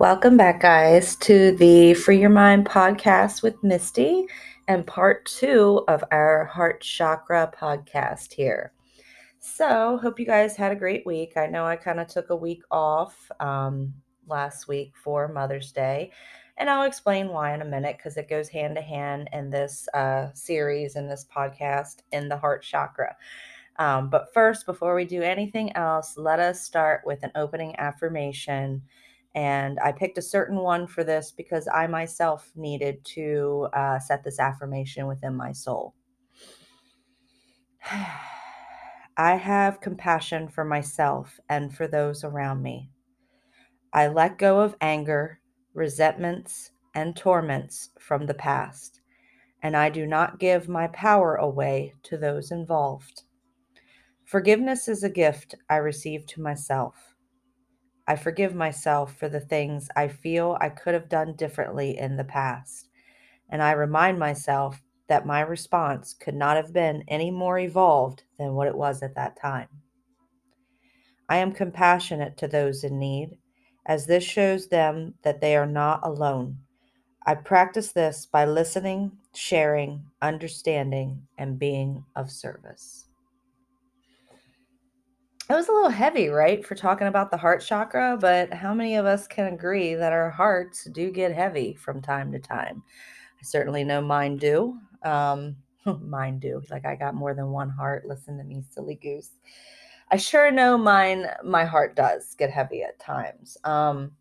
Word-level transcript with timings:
Welcome 0.00 0.38
back, 0.38 0.62
guys, 0.62 1.14
to 1.16 1.54
the 1.56 1.92
Free 1.92 2.18
Your 2.18 2.30
Mind 2.30 2.64
podcast 2.64 3.42
with 3.42 3.62
Misty 3.62 4.24
and 4.66 4.86
part 4.86 5.26
two 5.26 5.84
of 5.88 6.02
our 6.10 6.46
Heart 6.46 6.80
Chakra 6.80 7.52
podcast 7.54 8.32
here. 8.32 8.72
So, 9.40 9.98
hope 9.98 10.18
you 10.18 10.24
guys 10.24 10.56
had 10.56 10.72
a 10.72 10.74
great 10.74 11.04
week. 11.04 11.36
I 11.36 11.48
know 11.48 11.66
I 11.66 11.76
kind 11.76 12.00
of 12.00 12.06
took 12.06 12.30
a 12.30 12.34
week 12.34 12.62
off 12.70 13.30
um, 13.40 13.92
last 14.26 14.68
week 14.68 14.94
for 14.96 15.28
Mother's 15.28 15.70
Day, 15.70 16.12
and 16.56 16.70
I'll 16.70 16.84
explain 16.84 17.28
why 17.28 17.52
in 17.52 17.60
a 17.60 17.66
minute 17.66 17.98
because 17.98 18.16
it 18.16 18.30
goes 18.30 18.48
hand 18.48 18.76
to 18.76 18.82
hand 18.82 19.28
in 19.34 19.50
this 19.50 19.86
uh, 19.92 20.28
series 20.32 20.96
in 20.96 21.08
this 21.08 21.26
podcast 21.30 21.96
in 22.12 22.30
the 22.30 22.38
Heart 22.38 22.62
Chakra. 22.62 23.14
Um, 23.78 24.08
but 24.08 24.32
first, 24.32 24.64
before 24.64 24.94
we 24.94 25.04
do 25.04 25.20
anything 25.20 25.76
else, 25.76 26.16
let 26.16 26.40
us 26.40 26.62
start 26.62 27.02
with 27.04 27.22
an 27.22 27.32
opening 27.34 27.78
affirmation 27.78 28.80
and 29.34 29.78
I 29.80 29.92
picked 29.92 30.18
a 30.18 30.22
certain 30.22 30.58
one 30.58 30.86
for 30.86 31.04
this 31.04 31.30
because 31.30 31.68
I 31.72 31.86
myself 31.86 32.50
needed 32.56 33.04
to 33.14 33.68
uh, 33.72 33.98
set 34.00 34.24
this 34.24 34.40
affirmation 34.40 35.06
within 35.06 35.34
my 35.34 35.52
soul. 35.52 35.94
I 39.16 39.36
have 39.36 39.80
compassion 39.80 40.48
for 40.48 40.64
myself 40.64 41.38
and 41.48 41.74
for 41.74 41.86
those 41.86 42.24
around 42.24 42.62
me. 42.62 42.90
I 43.92 44.08
let 44.08 44.38
go 44.38 44.60
of 44.60 44.76
anger, 44.80 45.40
resentments, 45.74 46.70
and 46.94 47.16
torments 47.16 47.90
from 47.98 48.26
the 48.26 48.34
past, 48.34 49.00
and 49.62 49.76
I 49.76 49.90
do 49.90 50.06
not 50.06 50.38
give 50.38 50.68
my 50.68 50.86
power 50.88 51.36
away 51.36 51.94
to 52.04 52.16
those 52.16 52.50
involved. 52.50 53.24
Forgiveness 54.24 54.88
is 54.88 55.02
a 55.02 55.10
gift 55.10 55.54
I 55.68 55.76
receive 55.76 56.24
to 56.26 56.40
myself. 56.40 57.14
I 58.06 58.16
forgive 58.16 58.54
myself 58.54 59.16
for 59.16 59.28
the 59.28 59.40
things 59.40 59.88
I 59.94 60.08
feel 60.08 60.56
I 60.60 60.68
could 60.68 60.94
have 60.94 61.08
done 61.08 61.36
differently 61.36 61.98
in 61.98 62.16
the 62.16 62.24
past. 62.24 62.88
And 63.48 63.62
I 63.62 63.72
remind 63.72 64.18
myself 64.18 64.82
that 65.08 65.26
my 65.26 65.40
response 65.40 66.14
could 66.14 66.34
not 66.34 66.56
have 66.56 66.72
been 66.72 67.04
any 67.08 67.30
more 67.30 67.58
evolved 67.58 68.22
than 68.38 68.54
what 68.54 68.68
it 68.68 68.76
was 68.76 69.02
at 69.02 69.14
that 69.16 69.36
time. 69.40 69.68
I 71.28 71.36
am 71.36 71.52
compassionate 71.52 72.36
to 72.38 72.48
those 72.48 72.82
in 72.84 72.98
need, 72.98 73.36
as 73.86 74.06
this 74.06 74.24
shows 74.24 74.68
them 74.68 75.14
that 75.22 75.40
they 75.40 75.56
are 75.56 75.66
not 75.66 76.00
alone. 76.02 76.58
I 77.26 77.34
practice 77.34 77.92
this 77.92 78.26
by 78.26 78.46
listening, 78.46 79.18
sharing, 79.34 80.06
understanding, 80.22 81.26
and 81.36 81.58
being 81.58 82.04
of 82.16 82.30
service. 82.30 83.09
It 85.50 85.54
was 85.54 85.68
a 85.68 85.72
little 85.72 85.90
heavy, 85.90 86.28
right, 86.28 86.64
for 86.64 86.76
talking 86.76 87.08
about 87.08 87.32
the 87.32 87.36
heart 87.36 87.60
chakra, 87.60 88.16
but 88.20 88.54
how 88.54 88.72
many 88.72 88.94
of 88.94 89.04
us 89.04 89.26
can 89.26 89.52
agree 89.52 89.96
that 89.96 90.12
our 90.12 90.30
hearts 90.30 90.84
do 90.84 91.10
get 91.10 91.32
heavy 91.32 91.74
from 91.74 92.00
time 92.00 92.30
to 92.30 92.38
time? 92.38 92.84
I 92.86 93.42
certainly 93.42 93.82
know 93.82 94.00
mine 94.00 94.36
do. 94.36 94.78
Um, 95.02 95.56
mine 96.02 96.38
do. 96.38 96.62
Like 96.70 96.86
I 96.86 96.94
got 96.94 97.16
more 97.16 97.34
than 97.34 97.50
one 97.50 97.68
heart. 97.68 98.06
Listen 98.06 98.38
to 98.38 98.44
me, 98.44 98.62
silly 98.70 98.94
goose. 98.94 99.32
I 100.12 100.18
sure 100.18 100.52
know 100.52 100.78
mine, 100.78 101.26
my 101.42 101.64
heart 101.64 101.96
does 101.96 102.36
get 102.38 102.52
heavy 102.52 102.84
at 102.84 103.00
times. 103.00 103.56
Um, 103.64 104.12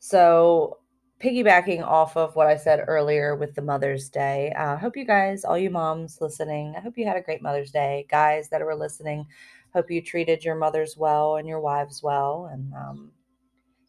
so 0.00 0.80
piggybacking 1.18 1.82
off 1.82 2.14
of 2.18 2.36
what 2.36 2.46
I 2.46 2.58
said 2.58 2.84
earlier 2.86 3.36
with 3.36 3.54
the 3.54 3.62
Mother's 3.62 4.10
Day, 4.10 4.52
I 4.54 4.74
uh, 4.74 4.76
hope 4.76 4.98
you 4.98 5.06
guys, 5.06 5.46
all 5.46 5.56
you 5.56 5.70
moms 5.70 6.20
listening, 6.20 6.74
I 6.76 6.80
hope 6.80 6.98
you 6.98 7.06
had 7.06 7.16
a 7.16 7.22
great 7.22 7.40
Mother's 7.40 7.70
Day. 7.70 8.06
Guys 8.10 8.50
that 8.50 8.60
were 8.60 8.76
listening, 8.76 9.26
hope 9.74 9.90
you 9.90 10.00
treated 10.00 10.44
your 10.44 10.54
mothers 10.54 10.96
well 10.96 11.36
and 11.36 11.48
your 11.48 11.60
wives 11.60 12.02
well. 12.02 12.48
And 12.52 12.72
um, 12.72 13.12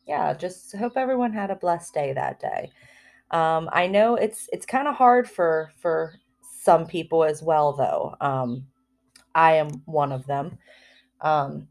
yeah, 0.08 0.34
just 0.34 0.76
hope 0.76 0.98
everyone 0.98 1.32
had 1.32 1.52
a 1.52 1.56
blessed 1.56 1.94
day 1.94 2.12
that 2.14 2.40
day. 2.40 2.72
Um, 3.32 3.70
I 3.72 3.88
know 3.88 4.16
it's 4.16 4.50
it's 4.52 4.66
kind 4.66 4.88
of 4.88 4.96
hard 4.96 5.30
for 5.30 5.72
for 5.80 6.16
some 6.42 6.86
people 6.88 7.24
as 7.24 7.42
well, 7.44 7.74
though. 7.74 8.16
Um, 8.22 8.66
I 9.36 9.54
am 9.54 9.70
one 9.86 10.12
of 10.12 10.26
them. 10.26 10.58
Um, 11.22 11.68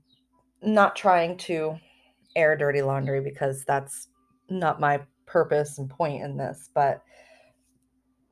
not 0.62 0.96
trying 0.96 1.36
to 1.36 1.76
air 2.36 2.56
dirty 2.56 2.82
laundry 2.82 3.20
because 3.20 3.64
that's 3.64 4.08
not 4.48 4.81
my 4.81 5.00
purpose 5.26 5.78
and 5.78 5.91
point 5.91 6.22
in 6.22 6.36
this, 6.36 6.70
but 6.75 7.02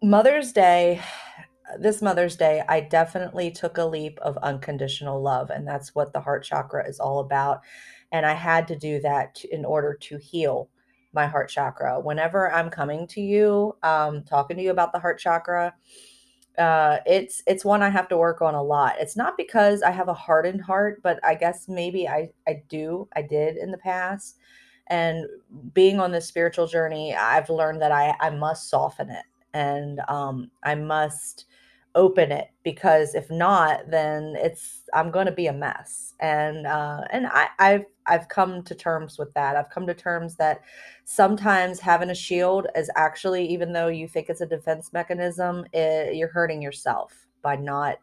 Mother's 0.03 0.53
Day 0.53 1.01
this 1.79 2.03
Mother's 2.03 2.37
Day, 2.37 2.63
I 2.69 2.81
definitely 2.81 3.51
took 3.51 3.79
a 3.79 3.85
leap 3.85 4.19
of 4.21 4.37
unconditional 4.39 5.21
love. 5.21 5.51
And 5.51 5.67
that's 5.67 5.95
what 5.95 6.13
the 6.13 6.21
heart 6.21 6.45
chakra 6.45 6.87
is 6.89 7.01
all 7.01 7.21
about. 7.21 7.61
And 8.13 8.27
I 8.27 8.35
had 8.35 8.69
to 8.69 8.77
do 8.77 9.01
that 9.01 9.43
in 9.51 9.65
order 9.65 9.95
to 9.95 10.19
heal 10.19 10.69
my 11.13 11.27
heart 11.27 11.51
chakra. 11.51 12.01
Whenever 12.01 12.53
I'm 12.53 12.71
coming 12.71 13.07
to 13.09 13.21
you, 13.21 13.77
um, 13.83 14.23
talking 14.25 14.57
to 14.57 14.63
you 14.63 14.71
about 14.71 14.93
the 14.93 14.99
heart 14.99 15.19
chakra, 15.19 15.75
uh, 16.59 16.99
it's 17.07 17.43
it's 17.47 17.65
one 17.65 17.83
I 17.83 17.89
have 17.89 18.09
to 18.09 18.17
work 18.19 18.43
on 18.43 18.55
a 18.55 18.63
lot. 18.63 18.97
It's 18.99 19.17
not 19.17 19.39
because 19.39 19.83
I 19.83 19.91
have 19.91 20.09
a 20.09 20.15
hardened 20.15 20.61
heart, 20.61 21.01
but 21.03 21.19
I 21.25 21.35
guess 21.35 21.67
maybe 21.69 22.07
I 22.07 22.31
I 22.47 22.63
do 22.69 23.09
I 23.17 23.23
did 23.23 23.57
in 23.57 23.71
the 23.71 23.79
past. 23.79 24.37
And 24.89 25.27
being 25.73 25.99
on 25.99 26.13
this 26.13 26.27
spiritual 26.27 26.67
journey, 26.67 27.15
I've 27.15 27.49
learned 27.49 27.81
that 27.81 27.93
I 27.93 28.15
I 28.21 28.31
must 28.31 28.69
soften 28.69 29.11
it 29.11 29.25
and 29.55 30.01
um, 30.09 30.51
I 30.63 30.75
must 30.75 31.47
open 31.95 32.33
it 32.33 32.49
because 32.63 33.15
if 33.15 33.31
not 33.31 33.81
then 33.91 34.35
it's 34.39 34.85
i'm 34.95 35.11
going 35.11 35.27
to 35.27 35.33
be 35.33 35.47
a 35.47 35.53
mess. 35.53 36.15
And 36.21 36.67
uh 36.67 37.03
and 37.11 37.27
i 37.27 37.49
i've 37.59 37.85
i've 38.07 38.29
come 38.29 38.63
to 38.63 38.75
terms 38.75 39.19
with 39.19 39.33
that. 39.35 39.57
I've 39.57 39.71
come 39.71 39.87
to 39.87 39.95
terms 39.95 40.37
that 40.37 40.61
sometimes 41.05 41.81
having 41.81 42.11
a 42.11 42.15
shield 42.15 42.67
is 42.77 42.91
actually 42.97 43.47
even 43.47 43.73
though 43.73 43.89
you 43.89 44.09
think 44.09 44.29
it's 44.29 44.41
a 44.41 44.47
defense 44.47 44.93
mechanism 44.93 45.65
it, 45.73 46.15
you're 46.15 46.29
hurting 46.29 46.63
yourself 46.63 47.27
by 47.43 47.57
not 47.57 47.97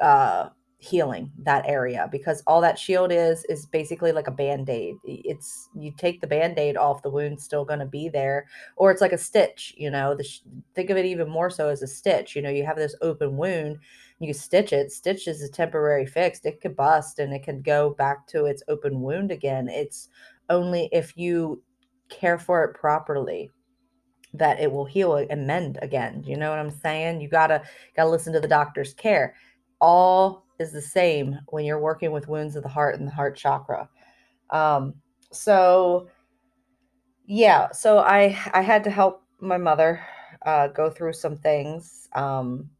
uh 0.00 0.50
healing 0.86 1.30
that 1.38 1.64
area 1.66 2.08
because 2.12 2.42
all 2.46 2.60
that 2.60 2.78
shield 2.78 3.10
is 3.10 3.44
is 3.48 3.66
basically 3.66 4.12
like 4.12 4.28
a 4.28 4.30
band-aid. 4.32 4.96
It's 5.04 5.68
you 5.74 5.92
take 5.96 6.20
the 6.20 6.26
band-aid 6.26 6.76
off 6.76 7.02
the 7.02 7.10
wound's 7.10 7.44
still 7.44 7.64
going 7.64 7.80
to 7.80 7.86
be 7.86 8.08
there 8.08 8.46
or 8.76 8.90
it's 8.90 9.00
like 9.00 9.12
a 9.12 9.18
stitch 9.18 9.74
you 9.76 9.90
know 9.90 10.14
the 10.14 10.26
think 10.74 10.90
of 10.90 10.96
it 10.96 11.04
even 11.04 11.28
more 11.28 11.50
so 11.50 11.68
as 11.68 11.82
a 11.82 11.86
stitch 11.86 12.36
you 12.36 12.42
know 12.42 12.50
you 12.50 12.64
have 12.64 12.76
this 12.76 12.94
open 13.02 13.36
wound 13.36 13.78
you 14.20 14.32
stitch 14.32 14.72
it 14.72 14.92
stitch 14.92 15.26
is 15.28 15.42
a 15.42 15.48
temporary 15.48 16.06
fix 16.06 16.40
it 16.44 16.60
could 16.60 16.76
bust 16.76 17.18
and 17.18 17.32
it 17.32 17.42
can 17.42 17.60
go 17.62 17.90
back 17.90 18.26
to 18.28 18.46
its 18.46 18.62
open 18.68 19.00
wound 19.00 19.30
again. 19.30 19.68
It's 19.68 20.08
only 20.48 20.88
if 20.92 21.16
you 21.16 21.62
care 22.08 22.38
for 22.38 22.64
it 22.64 22.74
properly 22.74 23.50
that 24.32 24.60
it 24.60 24.70
will 24.70 24.84
heal 24.84 25.16
and 25.16 25.46
mend 25.46 25.78
again 25.82 26.22
you 26.24 26.36
know 26.36 26.50
what 26.50 26.58
i'm 26.58 26.70
saying? 26.70 27.20
You 27.20 27.28
gotta 27.28 27.62
gotta 27.96 28.10
listen 28.10 28.32
to 28.34 28.40
the 28.40 28.48
doctor's 28.48 28.94
care. 28.94 29.34
All 29.80 30.45
is 30.58 30.72
the 30.72 30.82
same 30.82 31.38
when 31.48 31.64
you're 31.64 31.80
working 31.80 32.12
with 32.12 32.28
wounds 32.28 32.56
of 32.56 32.62
the 32.62 32.68
heart 32.68 32.98
and 32.98 33.06
the 33.06 33.12
heart 33.12 33.36
chakra. 33.36 33.88
Um, 34.50 34.94
so 35.32 36.08
yeah, 37.26 37.70
so 37.72 37.98
I 37.98 38.38
I 38.52 38.62
had 38.62 38.84
to 38.84 38.90
help 38.90 39.22
my 39.40 39.58
mother 39.58 40.00
uh, 40.44 40.68
go 40.68 40.90
through 40.90 41.12
some 41.12 41.36
things 41.36 42.08
um, 42.14 42.70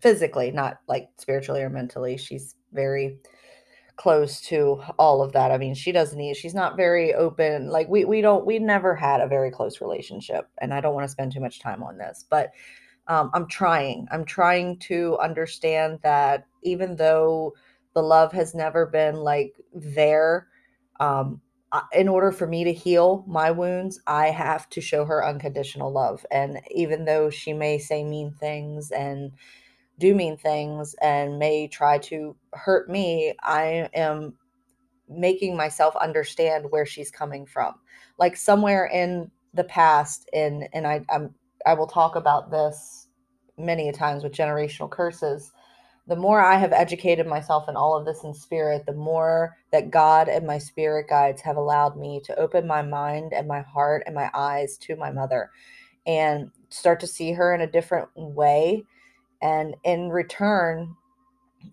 physically, 0.00 0.50
not 0.50 0.78
like 0.88 1.08
spiritually 1.18 1.62
or 1.62 1.70
mentally. 1.70 2.16
She's 2.16 2.54
very 2.72 3.18
close 3.96 4.40
to 4.42 4.82
all 4.98 5.22
of 5.22 5.32
that. 5.32 5.50
I 5.50 5.58
mean, 5.58 5.74
she 5.74 5.90
doesn't 5.90 6.18
need, 6.18 6.36
she's 6.36 6.54
not 6.54 6.76
very 6.76 7.14
open. 7.14 7.68
Like 7.68 7.88
we 7.88 8.04
we 8.04 8.20
don't 8.20 8.46
we 8.46 8.58
never 8.58 8.94
had 8.94 9.20
a 9.20 9.28
very 9.28 9.50
close 9.50 9.80
relationship 9.80 10.48
and 10.60 10.72
I 10.72 10.80
don't 10.80 10.94
want 10.94 11.04
to 11.04 11.12
spend 11.12 11.32
too 11.32 11.40
much 11.40 11.60
time 11.60 11.82
on 11.82 11.98
this, 11.98 12.24
but 12.28 12.50
um, 13.08 13.30
I'm 13.34 13.46
trying. 13.46 14.08
I'm 14.10 14.24
trying 14.24 14.78
to 14.80 15.18
understand 15.18 16.00
that 16.02 16.46
even 16.62 16.96
though 16.96 17.54
the 17.94 18.02
love 18.02 18.32
has 18.32 18.54
never 18.54 18.86
been 18.86 19.16
like 19.16 19.54
there, 19.72 20.48
um, 21.00 21.40
in 21.92 22.08
order 22.08 22.32
for 22.32 22.46
me 22.46 22.64
to 22.64 22.72
heal 22.72 23.24
my 23.26 23.50
wounds, 23.50 24.00
I 24.06 24.30
have 24.30 24.68
to 24.70 24.80
show 24.80 25.04
her 25.04 25.24
unconditional 25.24 25.92
love. 25.92 26.24
And 26.30 26.60
even 26.70 27.04
though 27.04 27.30
she 27.30 27.52
may 27.52 27.78
say 27.78 28.04
mean 28.04 28.34
things 28.38 28.90
and 28.90 29.32
do 29.98 30.14
mean 30.14 30.36
things 30.36 30.94
and 31.02 31.38
may 31.38 31.68
try 31.68 31.98
to 31.98 32.36
hurt 32.52 32.88
me, 32.88 33.34
I 33.42 33.88
am 33.94 34.34
making 35.08 35.56
myself 35.56 35.94
understand 35.96 36.66
where 36.70 36.86
she's 36.86 37.10
coming 37.10 37.46
from. 37.46 37.74
Like 38.18 38.36
somewhere 38.36 38.86
in 38.86 39.30
the 39.54 39.64
past, 39.64 40.28
in 40.32 40.68
and 40.72 40.86
I, 40.86 41.04
I'm 41.10 41.34
I 41.66 41.74
will 41.74 41.88
talk 41.88 42.16
about 42.16 42.50
this 42.50 43.08
many 43.58 43.88
a 43.88 43.92
times 43.92 44.22
with 44.22 44.32
generational 44.32 44.90
curses. 44.90 45.52
The 46.06 46.16
more 46.16 46.40
I 46.40 46.56
have 46.56 46.72
educated 46.72 47.26
myself 47.26 47.68
in 47.68 47.74
all 47.76 47.96
of 47.96 48.06
this 48.06 48.22
in 48.22 48.32
spirit, 48.32 48.86
the 48.86 48.92
more 48.92 49.56
that 49.72 49.90
God 49.90 50.28
and 50.28 50.46
my 50.46 50.58
spirit 50.58 51.08
guides 51.08 51.42
have 51.42 51.56
allowed 51.56 51.96
me 51.96 52.20
to 52.26 52.38
open 52.38 52.66
my 52.66 52.82
mind 52.82 53.32
and 53.32 53.48
my 53.48 53.62
heart 53.62 54.04
and 54.06 54.14
my 54.14 54.30
eyes 54.32 54.78
to 54.78 54.94
my 54.94 55.10
mother 55.10 55.50
and 56.06 56.50
start 56.68 57.00
to 57.00 57.08
see 57.08 57.32
her 57.32 57.52
in 57.54 57.60
a 57.60 57.66
different 57.66 58.08
way. 58.14 58.84
And 59.42 59.74
in 59.84 60.10
return, 60.10 60.94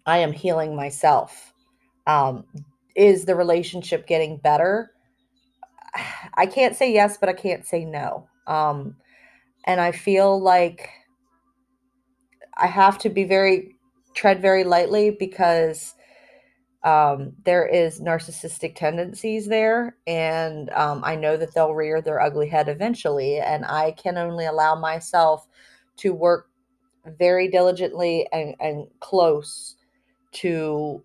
I 0.07 0.17
am 0.19 0.33
healing 0.33 0.75
myself. 0.75 1.53
Um, 2.07 2.45
is 2.95 3.25
the 3.25 3.35
relationship 3.35 4.07
getting 4.07 4.37
better? 4.37 4.91
I 6.33 6.47
can't 6.47 6.75
say 6.75 6.91
yes, 6.91 7.17
but 7.17 7.29
I 7.29 7.33
can't 7.33 7.67
say 7.67 7.85
no. 7.85 8.27
Um, 8.47 8.95
and 9.65 9.79
I 9.81 9.91
feel 9.91 10.41
like 10.41 10.89
I 12.57 12.67
have 12.67 12.97
to 12.99 13.09
be 13.09 13.23
very 13.23 13.75
tread 14.13 14.41
very 14.41 14.63
lightly 14.63 15.11
because 15.11 15.95
um, 16.83 17.31
there 17.45 17.65
is 17.65 18.01
narcissistic 18.01 18.75
tendencies 18.75 19.47
there, 19.47 19.95
and 20.05 20.69
um, 20.71 21.01
I 21.05 21.15
know 21.15 21.37
that 21.37 21.53
they'll 21.53 21.73
rear 21.73 22.01
their 22.01 22.19
ugly 22.19 22.47
head 22.47 22.67
eventually. 22.67 23.39
And 23.39 23.65
I 23.65 23.91
can 23.91 24.17
only 24.17 24.45
allow 24.45 24.75
myself 24.75 25.47
to 25.97 26.13
work 26.13 26.49
very 27.17 27.47
diligently 27.47 28.27
and, 28.31 28.55
and 28.59 28.87
close 28.99 29.75
to 30.33 31.03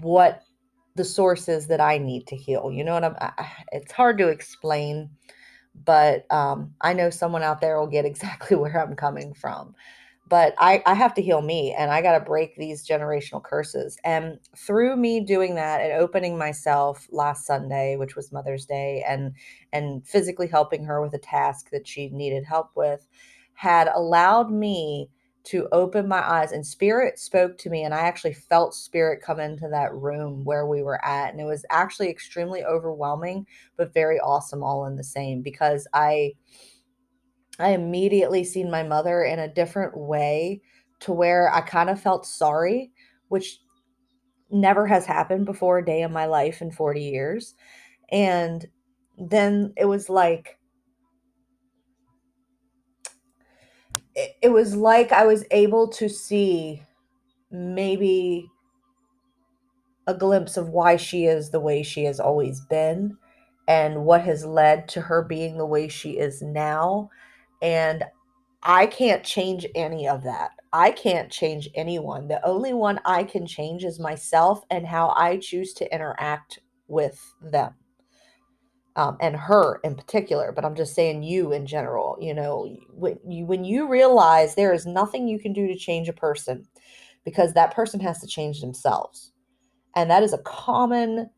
what 0.00 0.42
the 0.96 1.04
source 1.04 1.48
is 1.48 1.66
that 1.68 1.80
I 1.80 1.96
need 1.96 2.26
to 2.26 2.36
heal. 2.36 2.70
You 2.70 2.84
know 2.84 2.94
what 2.94 3.04
I'm? 3.04 3.16
I, 3.20 3.46
it's 3.72 3.92
hard 3.92 4.18
to 4.18 4.28
explain, 4.28 5.08
but 5.84 6.30
um, 6.32 6.74
I 6.80 6.92
know 6.92 7.10
someone 7.10 7.42
out 7.42 7.60
there 7.60 7.78
will 7.78 7.86
get 7.86 8.04
exactly 8.04 8.56
where 8.58 8.82
I'm 8.82 8.96
coming 8.96 9.34
from 9.34 9.74
but 10.30 10.54
I, 10.58 10.80
I 10.86 10.94
have 10.94 11.12
to 11.14 11.22
heal 11.22 11.42
me 11.42 11.74
and 11.76 11.90
I 11.90 12.00
got 12.00 12.16
to 12.16 12.24
break 12.24 12.54
these 12.54 12.86
generational 12.86 13.42
curses. 13.42 13.98
And 14.04 14.38
through 14.56 14.96
me 14.96 15.18
doing 15.20 15.56
that 15.56 15.80
and 15.80 15.92
opening 15.92 16.38
myself 16.38 17.08
last 17.10 17.46
Sunday, 17.46 17.96
which 17.96 18.14
was 18.14 18.30
Mother's 18.30 18.64
Day, 18.64 19.04
and 19.06 19.34
and 19.72 20.06
physically 20.06 20.46
helping 20.46 20.84
her 20.84 21.02
with 21.02 21.12
a 21.14 21.18
task 21.18 21.70
that 21.72 21.86
she 21.86 22.10
needed 22.10 22.44
help 22.44 22.70
with, 22.76 23.08
had 23.54 23.88
allowed 23.88 24.52
me 24.52 25.10
to 25.42 25.66
open 25.72 26.06
my 26.06 26.20
eyes 26.28 26.52
and 26.52 26.66
spirit 26.66 27.18
spoke 27.18 27.56
to 27.58 27.70
me 27.70 27.84
and 27.84 27.94
I 27.94 28.00
actually 28.00 28.34
felt 28.34 28.74
spirit 28.74 29.22
come 29.22 29.40
into 29.40 29.68
that 29.68 29.94
room 29.94 30.44
where 30.44 30.66
we 30.66 30.82
were 30.82 31.02
at 31.04 31.32
and 31.32 31.40
it 31.40 31.44
was 31.44 31.64
actually 31.70 32.10
extremely 32.10 32.62
overwhelming 32.64 33.46
but 33.76 33.94
very 33.94 34.20
awesome 34.20 34.62
all 34.62 34.86
in 34.86 34.96
the 34.96 35.04
same 35.04 35.40
because 35.40 35.86
I 35.94 36.32
I 37.60 37.70
immediately 37.70 38.42
seen 38.44 38.70
my 38.70 38.82
mother 38.82 39.22
in 39.22 39.38
a 39.38 39.52
different 39.52 39.96
way 39.96 40.62
to 41.00 41.12
where 41.12 41.52
I 41.52 41.60
kind 41.60 41.90
of 41.90 42.00
felt 42.00 42.26
sorry, 42.26 42.90
which 43.28 43.60
never 44.50 44.86
has 44.86 45.04
happened 45.04 45.44
before 45.44 45.78
a 45.78 45.84
day 45.84 46.02
in 46.02 46.12
my 46.12 46.26
life 46.26 46.62
in 46.62 46.70
40 46.70 47.00
years. 47.02 47.54
And 48.10 48.66
then 49.18 49.74
it 49.76 49.84
was 49.84 50.08
like, 50.08 50.58
it, 54.14 54.36
it 54.42 54.48
was 54.50 54.74
like 54.74 55.12
I 55.12 55.26
was 55.26 55.44
able 55.50 55.88
to 55.88 56.08
see 56.08 56.82
maybe 57.50 58.48
a 60.06 60.14
glimpse 60.14 60.56
of 60.56 60.68
why 60.68 60.96
she 60.96 61.26
is 61.26 61.50
the 61.50 61.60
way 61.60 61.82
she 61.82 62.04
has 62.04 62.20
always 62.20 62.60
been 62.62 63.16
and 63.68 64.04
what 64.04 64.22
has 64.22 64.44
led 64.44 64.88
to 64.88 65.00
her 65.00 65.22
being 65.22 65.56
the 65.56 65.66
way 65.66 65.88
she 65.88 66.18
is 66.18 66.42
now 66.42 67.10
and 67.62 68.04
I 68.62 68.86
can't 68.86 69.24
change 69.24 69.66
any 69.74 70.06
of 70.06 70.22
that. 70.24 70.50
I 70.72 70.90
can't 70.90 71.30
change 71.30 71.68
anyone. 71.74 72.28
The 72.28 72.44
only 72.46 72.74
one 72.74 73.00
I 73.04 73.24
can 73.24 73.46
change 73.46 73.84
is 73.84 73.98
myself 73.98 74.64
and 74.70 74.86
how 74.86 75.14
I 75.16 75.38
choose 75.38 75.72
to 75.74 75.94
interact 75.94 76.58
with 76.86 77.34
them. 77.40 77.74
Um, 79.00 79.16
and 79.18 79.34
her 79.34 79.80
in 79.82 79.94
particular, 79.94 80.52
but 80.52 80.62
I'm 80.62 80.74
just 80.74 80.94
saying 80.94 81.22
you 81.22 81.52
in 81.52 81.66
general. 81.66 82.18
You 82.20 82.34
know, 82.34 82.76
when 82.90 83.18
you 83.26 83.46
when 83.46 83.64
you 83.64 83.88
realize 83.88 84.54
there 84.54 84.74
is 84.74 84.84
nothing 84.84 85.26
you 85.26 85.38
can 85.38 85.54
do 85.54 85.66
to 85.68 85.74
change 85.74 86.10
a 86.10 86.12
person, 86.12 86.66
because 87.24 87.54
that 87.54 87.72
person 87.72 87.98
has 88.00 88.20
to 88.20 88.26
change 88.26 88.60
themselves, 88.60 89.32
and 89.96 90.10
that 90.10 90.22
is 90.22 90.34
a 90.34 90.42
common, 90.44 91.30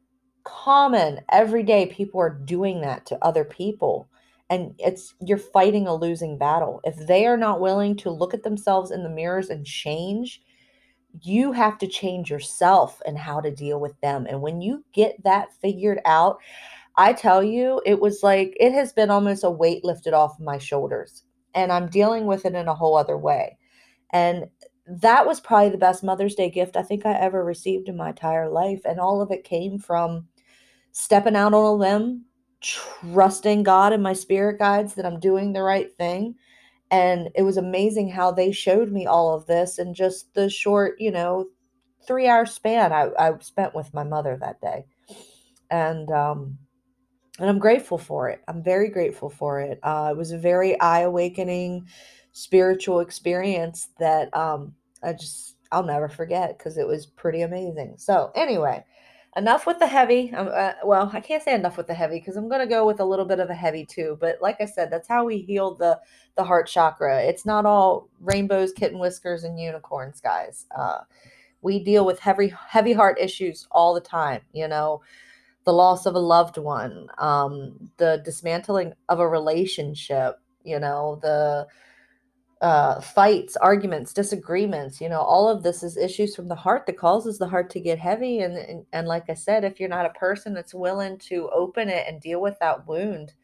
common 0.42 1.20
everyday 1.30 1.86
people 1.86 2.20
are 2.20 2.36
doing 2.44 2.80
that 2.80 3.06
to 3.06 3.24
other 3.24 3.44
people. 3.44 4.08
And 4.50 4.74
it's 4.80 5.14
you're 5.20 5.38
fighting 5.38 5.86
a 5.86 5.94
losing 5.94 6.38
battle. 6.38 6.80
If 6.82 6.96
they 7.06 7.26
are 7.26 7.36
not 7.36 7.60
willing 7.60 7.96
to 7.98 8.10
look 8.10 8.34
at 8.34 8.42
themselves 8.42 8.90
in 8.90 9.04
the 9.04 9.08
mirrors 9.08 9.50
and 9.50 9.64
change 9.64 10.42
you 11.20 11.52
have 11.52 11.78
to 11.78 11.86
change 11.86 12.30
yourself 12.30 13.00
and 13.04 13.18
how 13.18 13.40
to 13.40 13.50
deal 13.50 13.78
with 13.78 14.00
them. 14.00 14.26
And 14.28 14.40
when 14.40 14.62
you 14.62 14.84
get 14.94 15.22
that 15.24 15.52
figured 15.60 16.00
out 16.06 16.38
i 16.96 17.12
tell 17.12 17.42
you 17.42 17.80
it 17.86 18.00
was 18.00 18.22
like 18.22 18.56
it 18.58 18.72
has 18.72 18.92
been 18.92 19.10
almost 19.10 19.44
a 19.44 19.50
weight 19.50 19.84
lifted 19.84 20.12
off 20.14 20.38
my 20.40 20.58
shoulders 20.58 21.24
and 21.54 21.72
i'm 21.72 21.88
dealing 21.88 22.26
with 22.26 22.44
it 22.44 22.54
in 22.54 22.68
a 22.68 22.74
whole 22.74 22.96
other 22.96 23.18
way 23.18 23.56
and 24.10 24.44
that 24.86 25.26
was 25.26 25.40
probably 25.40 25.70
the 25.70 25.78
best 25.78 26.02
mother's 26.02 26.34
day 26.34 26.50
gift 26.50 26.76
i 26.76 26.82
think 26.82 27.06
i 27.06 27.12
ever 27.12 27.44
received 27.44 27.88
in 27.88 27.96
my 27.96 28.10
entire 28.10 28.50
life 28.50 28.82
and 28.84 28.98
all 28.98 29.20
of 29.20 29.30
it 29.30 29.44
came 29.44 29.78
from 29.78 30.26
stepping 30.92 31.36
out 31.36 31.54
on 31.54 31.64
a 31.64 31.72
limb 31.72 32.24
trusting 32.62 33.64
God 33.64 33.92
and 33.92 34.02
my 34.02 34.12
spirit 34.12 34.58
guides 34.58 34.94
that 34.94 35.04
I'm 35.04 35.20
doing 35.20 35.52
the 35.52 35.62
right 35.62 35.92
thing. 35.96 36.36
And 36.90 37.30
it 37.34 37.42
was 37.42 37.56
amazing 37.56 38.10
how 38.10 38.30
they 38.30 38.52
showed 38.52 38.92
me 38.92 39.06
all 39.06 39.34
of 39.34 39.46
this 39.46 39.78
in 39.78 39.94
just 39.94 40.32
the 40.34 40.48
short, 40.48 41.00
you 41.00 41.10
know, 41.10 41.46
three 42.06 42.28
hour 42.28 42.46
span 42.46 42.92
I, 42.92 43.08
I 43.18 43.32
spent 43.40 43.74
with 43.74 43.92
my 43.94 44.04
mother 44.04 44.36
that 44.40 44.60
day. 44.60 44.84
And 45.70 46.10
um 46.10 46.58
and 47.38 47.48
I'm 47.48 47.58
grateful 47.58 47.98
for 47.98 48.28
it. 48.28 48.42
I'm 48.48 48.62
very 48.62 48.88
grateful 48.88 49.30
for 49.30 49.60
it. 49.60 49.78
Uh, 49.82 50.08
it 50.12 50.16
was 50.16 50.32
a 50.32 50.38
very 50.38 50.78
eye 50.80 51.00
awakening 51.00 51.86
spiritual 52.32 53.00
experience 53.00 53.88
that 53.98 54.34
um 54.36 54.74
I 55.02 55.12
just 55.12 55.56
I'll 55.70 55.82
never 55.82 56.08
forget 56.08 56.56
because 56.56 56.78
it 56.78 56.86
was 56.86 57.06
pretty 57.06 57.42
amazing. 57.42 57.94
So 57.96 58.30
anyway, 58.34 58.84
enough 59.36 59.66
with 59.66 59.78
the 59.78 59.86
heavy. 59.86 60.32
Um, 60.34 60.50
uh, 60.52 60.72
well, 60.84 61.10
I 61.12 61.20
can't 61.20 61.42
say 61.42 61.54
enough 61.54 61.76
with 61.76 61.86
the 61.86 61.94
heavy 61.94 62.18
because 62.18 62.36
I'm 62.36 62.48
going 62.48 62.60
to 62.60 62.66
go 62.66 62.86
with 62.86 63.00
a 63.00 63.04
little 63.04 63.24
bit 63.24 63.40
of 63.40 63.48
a 63.50 63.54
heavy 63.54 63.86
too. 63.86 64.18
But 64.20 64.38
like 64.42 64.60
I 64.60 64.66
said, 64.66 64.90
that's 64.90 65.08
how 65.08 65.24
we 65.24 65.38
heal 65.38 65.74
the 65.74 65.98
the 66.36 66.44
heart 66.44 66.66
chakra. 66.66 67.22
It's 67.22 67.46
not 67.46 67.66
all 67.66 68.08
rainbows, 68.20 68.72
kitten 68.72 68.98
whiskers, 68.98 69.44
and 69.44 69.58
unicorns, 69.58 70.20
guys. 70.20 70.66
Uh, 70.76 71.00
we 71.62 71.82
deal 71.82 72.04
with 72.04 72.18
heavy 72.18 72.52
heavy 72.68 72.92
heart 72.92 73.18
issues 73.18 73.66
all 73.70 73.94
the 73.94 74.00
time. 74.00 74.42
You 74.52 74.68
know, 74.68 75.02
the 75.64 75.72
loss 75.72 76.06
of 76.06 76.14
a 76.14 76.18
loved 76.18 76.58
one, 76.58 77.06
um, 77.18 77.90
the 77.96 78.20
dismantling 78.24 78.92
of 79.08 79.20
a 79.20 79.28
relationship. 79.28 80.36
You 80.64 80.78
know, 80.78 81.18
the 81.22 81.66
uh, 82.62 83.00
fights, 83.00 83.56
arguments, 83.56 84.12
disagreements, 84.12 85.00
you 85.00 85.08
know, 85.08 85.20
all 85.20 85.48
of 85.48 85.64
this 85.64 85.82
is 85.82 85.96
issues 85.96 86.36
from 86.36 86.46
the 86.46 86.54
heart 86.54 86.86
that 86.86 86.96
causes 86.96 87.36
the 87.36 87.48
heart 87.48 87.68
to 87.70 87.80
get 87.80 87.98
heavy. 87.98 88.38
And, 88.38 88.56
and, 88.56 88.86
and 88.92 89.08
like 89.08 89.28
I 89.28 89.34
said, 89.34 89.64
if 89.64 89.80
you're 89.80 89.88
not 89.88 90.06
a 90.06 90.10
person 90.10 90.54
that's 90.54 90.72
willing 90.72 91.18
to 91.18 91.50
open 91.52 91.88
it 91.88 92.06
and 92.06 92.20
deal 92.20 92.40
with 92.40 92.56
that 92.60 92.86
wound, 92.86 93.34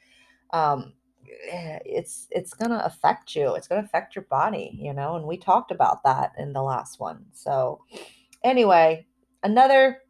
um, 0.53 0.93
eh, 1.51 1.81
it's 1.85 2.29
it's 2.31 2.55
gonna 2.55 2.81
affect 2.85 3.35
you. 3.35 3.57
It's 3.57 3.67
gonna 3.67 3.83
affect 3.83 4.15
your 4.15 4.25
body, 4.31 4.79
you 4.81 4.93
know. 4.93 5.17
And 5.17 5.27
we 5.27 5.37
talked 5.37 5.73
about 5.73 6.05
that 6.05 6.33
in 6.39 6.53
the 6.53 6.63
last 6.63 7.01
one. 7.01 7.27
So, 7.33 7.81
anyway, 8.45 9.05
another 9.43 10.03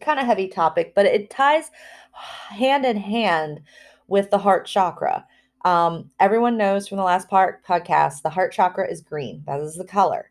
kind 0.00 0.18
of 0.18 0.26
heavy 0.26 0.48
topic, 0.48 0.92
but 0.94 1.06
it 1.06 1.30
ties 1.30 1.70
hand 2.12 2.84
in 2.84 2.96
hand 2.96 3.60
with 4.08 4.30
the 4.30 4.38
heart 4.38 4.66
chakra. 4.66 5.26
Um, 5.64 6.10
everyone 6.20 6.56
knows 6.56 6.86
from 6.86 6.98
the 6.98 7.04
last 7.04 7.28
part 7.28 7.64
podcast, 7.64 8.22
the 8.22 8.30
heart 8.30 8.52
chakra 8.52 8.88
is 8.88 9.00
green. 9.00 9.42
That 9.46 9.60
is 9.60 9.74
the 9.74 9.84
color. 9.84 10.30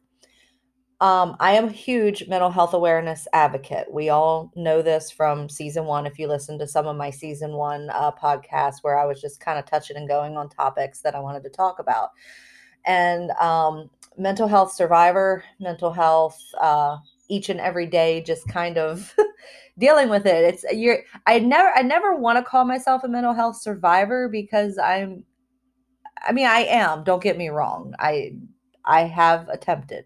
Um, 1.02 1.36
I 1.42 1.52
am 1.52 1.66
a 1.66 1.72
huge 1.72 2.28
mental 2.30 2.50
health 2.50 2.74
awareness 2.74 3.28
advocate. 3.34 3.92
We 3.92 4.10
all 4.10 4.52
know 4.56 4.82
this 4.82 5.12
from 5.12 5.50
season 5.50 5.86
one. 5.86 6.06
If 6.06 6.18
you 6.18 6.28
listen 6.28 6.58
to 6.60 6.68
some 6.68 6.88
of 6.88 6.96
my 6.96 7.10
season 7.10 7.52
one 7.52 7.90
uh, 7.90 8.12
podcasts, 8.12 8.78
where 8.82 8.98
I 8.98 9.06
was 9.06 9.20
just 9.20 9.42
kind 9.42 9.60
of 9.60 9.66
touching 9.66 9.98
and 9.98 10.08
going 10.08 10.38
on 10.38 10.48
topics 10.48 11.02
that 11.02 11.14
I 11.14 11.20
wanted 11.20 11.44
to 11.44 11.50
talk 11.50 11.80
about, 11.80 12.12
and 12.86 13.32
um, 13.32 13.90
mental 14.18 14.48
health 14.48 14.72
survivor, 14.72 15.44
mental 15.60 15.92
health, 15.92 16.42
uh, 16.62 16.98
each 17.27 17.50
and 17.50 17.60
every 17.60 17.88
day, 17.88 18.22
just 18.22 18.48
kind 18.48 18.77
of 18.77 19.15
dealing 19.77 20.10
with 20.10 20.25
it. 20.25 20.44
It's 20.53 20.65
you're 20.74 21.00
I 21.25 21.39
never 21.39 21.70
I 21.70 21.82
never 21.82 22.15
want 22.15 22.38
to 22.38 22.44
call 22.44 22.65
myself 22.65 23.03
a 23.03 23.08
mental 23.08 23.34
health 23.34 23.58
survivor 23.58 24.29
because 24.29 24.77
I'm 24.77 25.24
I 26.25 26.32
mean 26.32 26.48
I 26.48 26.62
am, 26.62 27.03
don't 27.03 27.24
get 27.24 27.38
me 27.38 27.50
wrong. 27.50 27.94
I 28.00 28.34
I 28.86 29.01
have 29.01 29.50
attempted 29.50 30.05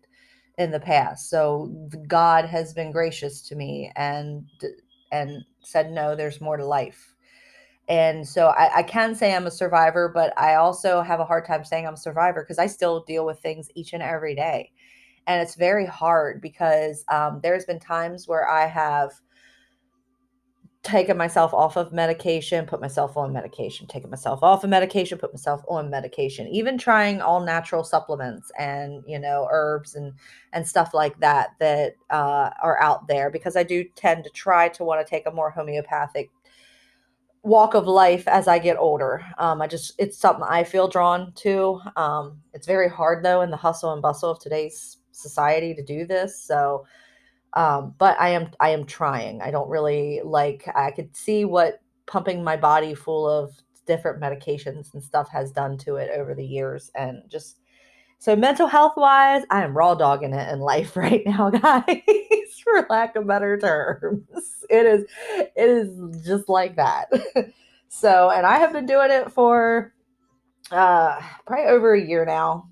in 0.58 0.72
the 0.72 0.80
past. 0.80 1.30
So 1.30 1.74
God 2.08 2.46
has 2.46 2.74
been 2.74 2.92
gracious 2.92 3.42
to 3.50 3.56
me 3.56 3.92
and 3.96 4.46
and 5.12 5.44
said 5.62 5.92
no, 5.92 6.16
there's 6.16 6.42
more 6.42 6.58
to 6.58 6.66
life. 6.66 7.16
And 7.88 8.28
so 8.28 8.50
I, 8.50 8.78
I 8.78 8.84
can 8.84 9.16
say 9.16 9.34
I'm 9.34 9.48
a 9.48 9.52
survivor, 9.52 10.12
but 10.14 10.32
I 10.38 10.56
also 10.56 11.02
have 11.02 11.20
a 11.20 11.26
hard 11.26 11.46
time 11.46 11.66
saying 11.66 11.88
I'm 11.88 11.96
a 11.96 11.98
survivor 11.98 12.44
because 12.44 12.60
I 12.60 12.68
still 12.68 13.04
deal 13.04 13.26
with 13.26 13.40
things 13.40 13.70
each 13.74 13.94
and 13.94 14.04
every 14.04 14.36
day. 14.36 14.72
And 15.30 15.42
it's 15.44 15.54
very 15.54 15.86
hard 15.86 16.42
because 16.42 17.06
um, 17.08 17.40
there's 17.44 17.64
been 17.64 17.80
times 17.80 18.28
where 18.28 18.50
I 18.50 18.66
have 18.66 19.12
taken 20.82 21.18
myself 21.18 21.54
off 21.54 21.78
of 21.78 21.94
medication, 21.94 22.66
put 22.66 22.82
myself 22.82 23.16
on 23.16 23.32
medication, 23.32 23.86
taken 23.86 24.10
myself 24.10 24.42
off 24.42 24.64
of 24.64 24.72
medication, 24.72 25.20
put 25.20 25.32
myself 25.32 25.62
on 25.70 25.88
medication, 25.90 26.48
even 26.48 26.80
trying 26.80 27.22
all 27.22 27.42
natural 27.42 27.84
supplements 27.84 28.52
and, 28.58 29.04
you 29.06 29.20
know, 29.20 29.48
herbs 29.52 29.94
and 29.94 30.14
and 30.54 30.68
stuff 30.68 30.96
like 30.96 31.20
that 31.20 31.50
that 31.60 31.94
uh, 32.10 32.50
are 32.64 32.82
out 32.82 33.08
there 33.08 33.30
because 33.30 33.56
I 33.56 33.62
do 33.62 33.84
tend 33.96 34.24
to 34.24 34.32
try 34.32 34.70
to 34.70 34.84
want 34.84 35.06
to 35.06 35.10
take 35.10 35.28
a 35.28 35.32
more 35.32 35.52
homeopathic 35.52 36.32
walk 37.44 37.74
of 37.76 37.88
life 37.88 38.28
as 38.28 38.48
I 38.48 38.58
get 38.58 38.78
older. 38.78 39.24
Um, 39.38 39.62
I 39.62 39.68
just 39.68 39.94
it's 40.00 40.18
something 40.18 40.46
I 40.48 40.64
feel 40.64 40.88
drawn 40.88 41.34
to. 41.34 41.82
Um, 41.98 42.42
it's 42.54 42.66
very 42.66 42.90
hard 42.90 43.24
though 43.24 43.42
in 43.42 43.52
the 43.52 43.58
hustle 43.58 43.94
and 43.94 44.02
bustle 44.02 44.32
of 44.32 44.40
today's 44.40 44.99
society 45.20 45.74
to 45.74 45.84
do 45.84 46.06
this. 46.06 46.42
So, 46.42 46.86
um, 47.54 47.96
but 47.98 48.20
I 48.20 48.30
am 48.30 48.52
I 48.60 48.70
am 48.70 48.86
trying. 48.86 49.42
I 49.42 49.52
don't 49.52 49.70
really 49.70 50.22
like. 50.24 50.68
I 50.76 50.92
could 50.92 51.16
see 51.16 51.46
what 51.46 51.82
pumping 52.06 52.44
my 52.44 52.58
body 52.58 52.94
full 52.96 53.28
of 53.30 53.56
different 53.86 54.22
medications 54.22 54.94
and 54.94 55.04
stuff 55.04 55.30
has 55.32 55.52
done 55.52 55.78
to 55.80 55.96
it 55.96 56.12
over 56.16 56.36
the 56.36 56.46
years, 56.46 56.92
and 56.96 57.24
just 57.28 57.60
so 58.20 58.36
mental 58.36 58.68
health 58.68 58.94
wise, 58.98 59.44
I 59.50 59.64
am 59.64 59.76
raw 59.76 59.96
dogging 59.96 60.34
it 60.34 60.52
in 60.52 60.60
life 60.60 60.96
right 60.98 61.24
now, 61.26 61.50
guys, 61.50 62.02
for 62.64 62.86
lack 62.90 63.16
of 63.16 63.26
better 63.28 63.58
terms. 63.58 64.26
It 64.72 64.86
is 64.86 65.06
it 65.32 65.52
is 65.56 66.24
just 66.24 66.48
like 66.48 66.76
that. 66.76 67.08
so, 67.90 68.30
and 68.30 68.46
I 68.46 68.60
have 68.60 68.72
been 68.72 68.86
doing 68.86 69.10
it 69.10 69.32
for 69.32 69.96
uh 70.70 71.20
probably 71.48 71.66
over 71.66 71.96
a 71.96 72.08
year 72.08 72.24
now 72.24 72.70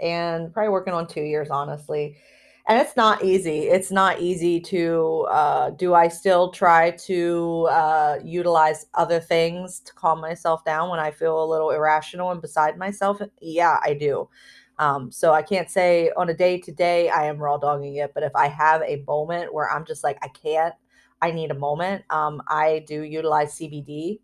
and 0.00 0.52
probably 0.52 0.70
working 0.70 0.94
on 0.94 1.06
2 1.06 1.22
years 1.22 1.50
honestly. 1.50 2.16
And 2.68 2.78
it's 2.80 2.96
not 2.96 3.24
easy. 3.24 3.68
It's 3.68 3.90
not 3.90 4.20
easy 4.20 4.60
to 4.60 5.26
uh 5.30 5.70
do 5.70 5.94
I 5.94 6.08
still 6.08 6.50
try 6.52 6.92
to 6.92 7.68
uh 7.70 8.18
utilize 8.24 8.86
other 8.94 9.20
things 9.20 9.80
to 9.80 9.92
calm 9.94 10.20
myself 10.20 10.64
down 10.64 10.90
when 10.90 11.00
I 11.00 11.10
feel 11.10 11.42
a 11.42 11.46
little 11.50 11.70
irrational 11.70 12.30
and 12.30 12.40
beside 12.40 12.78
myself? 12.78 13.20
Yeah, 13.40 13.78
I 13.82 13.94
do 13.94 14.28
um, 14.78 15.12
so 15.12 15.32
I 15.32 15.42
can't 15.42 15.68
say 15.70 16.10
on 16.16 16.30
a 16.30 16.34
day 16.34 16.58
to 16.58 16.72
day 16.72 17.10
I 17.10 17.26
am 17.26 17.38
raw 17.38 17.58
dogging 17.58 17.96
it, 17.96 18.12
but 18.14 18.22
if 18.22 18.34
I 18.34 18.48
have 18.48 18.80
a 18.82 19.04
moment 19.06 19.52
where 19.52 19.70
I'm 19.70 19.84
just 19.84 20.02
like 20.02 20.18
I 20.22 20.28
can't, 20.28 20.74
I 21.20 21.32
need 21.32 21.50
a 21.50 21.54
moment. 21.54 22.02
Um, 22.10 22.42
I 22.48 22.84
do 22.88 23.02
utilize 23.02 23.54
CBD. 23.54 24.20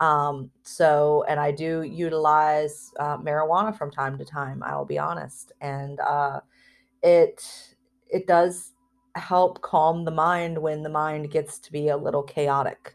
Um, 0.00 0.50
so 0.62 1.24
and 1.28 1.38
I 1.38 1.50
do 1.50 1.82
utilize 1.82 2.92
uh, 2.98 3.18
marijuana 3.18 3.76
from 3.76 3.90
time 3.90 4.18
to 4.18 4.24
time. 4.24 4.62
I 4.62 4.76
will 4.76 4.84
be 4.84 4.98
honest, 4.98 5.52
and 5.60 6.00
uh, 6.00 6.40
it 7.02 7.42
it 8.08 8.26
does 8.26 8.72
help 9.16 9.62
calm 9.62 10.04
the 10.04 10.10
mind 10.10 10.58
when 10.58 10.82
the 10.82 10.88
mind 10.88 11.30
gets 11.30 11.58
to 11.60 11.72
be 11.72 11.88
a 11.88 11.96
little 11.96 12.22
chaotic. 12.22 12.94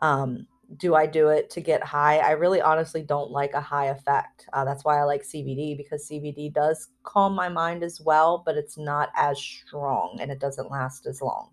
Um, 0.00 0.46
do 0.76 0.94
I 0.94 1.06
do 1.06 1.28
it 1.28 1.50
to 1.50 1.60
get 1.60 1.82
high? 1.82 2.18
I 2.18 2.30
really 2.32 2.60
honestly 2.60 3.02
don't 3.02 3.30
like 3.30 3.54
a 3.54 3.60
high 3.60 3.86
effect. 3.86 4.46
Uh, 4.52 4.64
that's 4.64 4.84
why 4.84 4.98
I 4.98 5.02
like 5.02 5.22
CBD 5.22 5.76
because 5.76 6.08
CBD 6.08 6.52
does 6.52 6.88
calm 7.02 7.34
my 7.34 7.48
mind 7.48 7.82
as 7.82 8.00
well, 8.00 8.42
but 8.46 8.56
it's 8.56 8.78
not 8.78 9.10
as 9.16 9.40
strong 9.40 10.18
and 10.20 10.30
it 10.30 10.38
doesn't 10.38 10.70
last 10.70 11.06
as 11.06 11.20
long. 11.20 11.50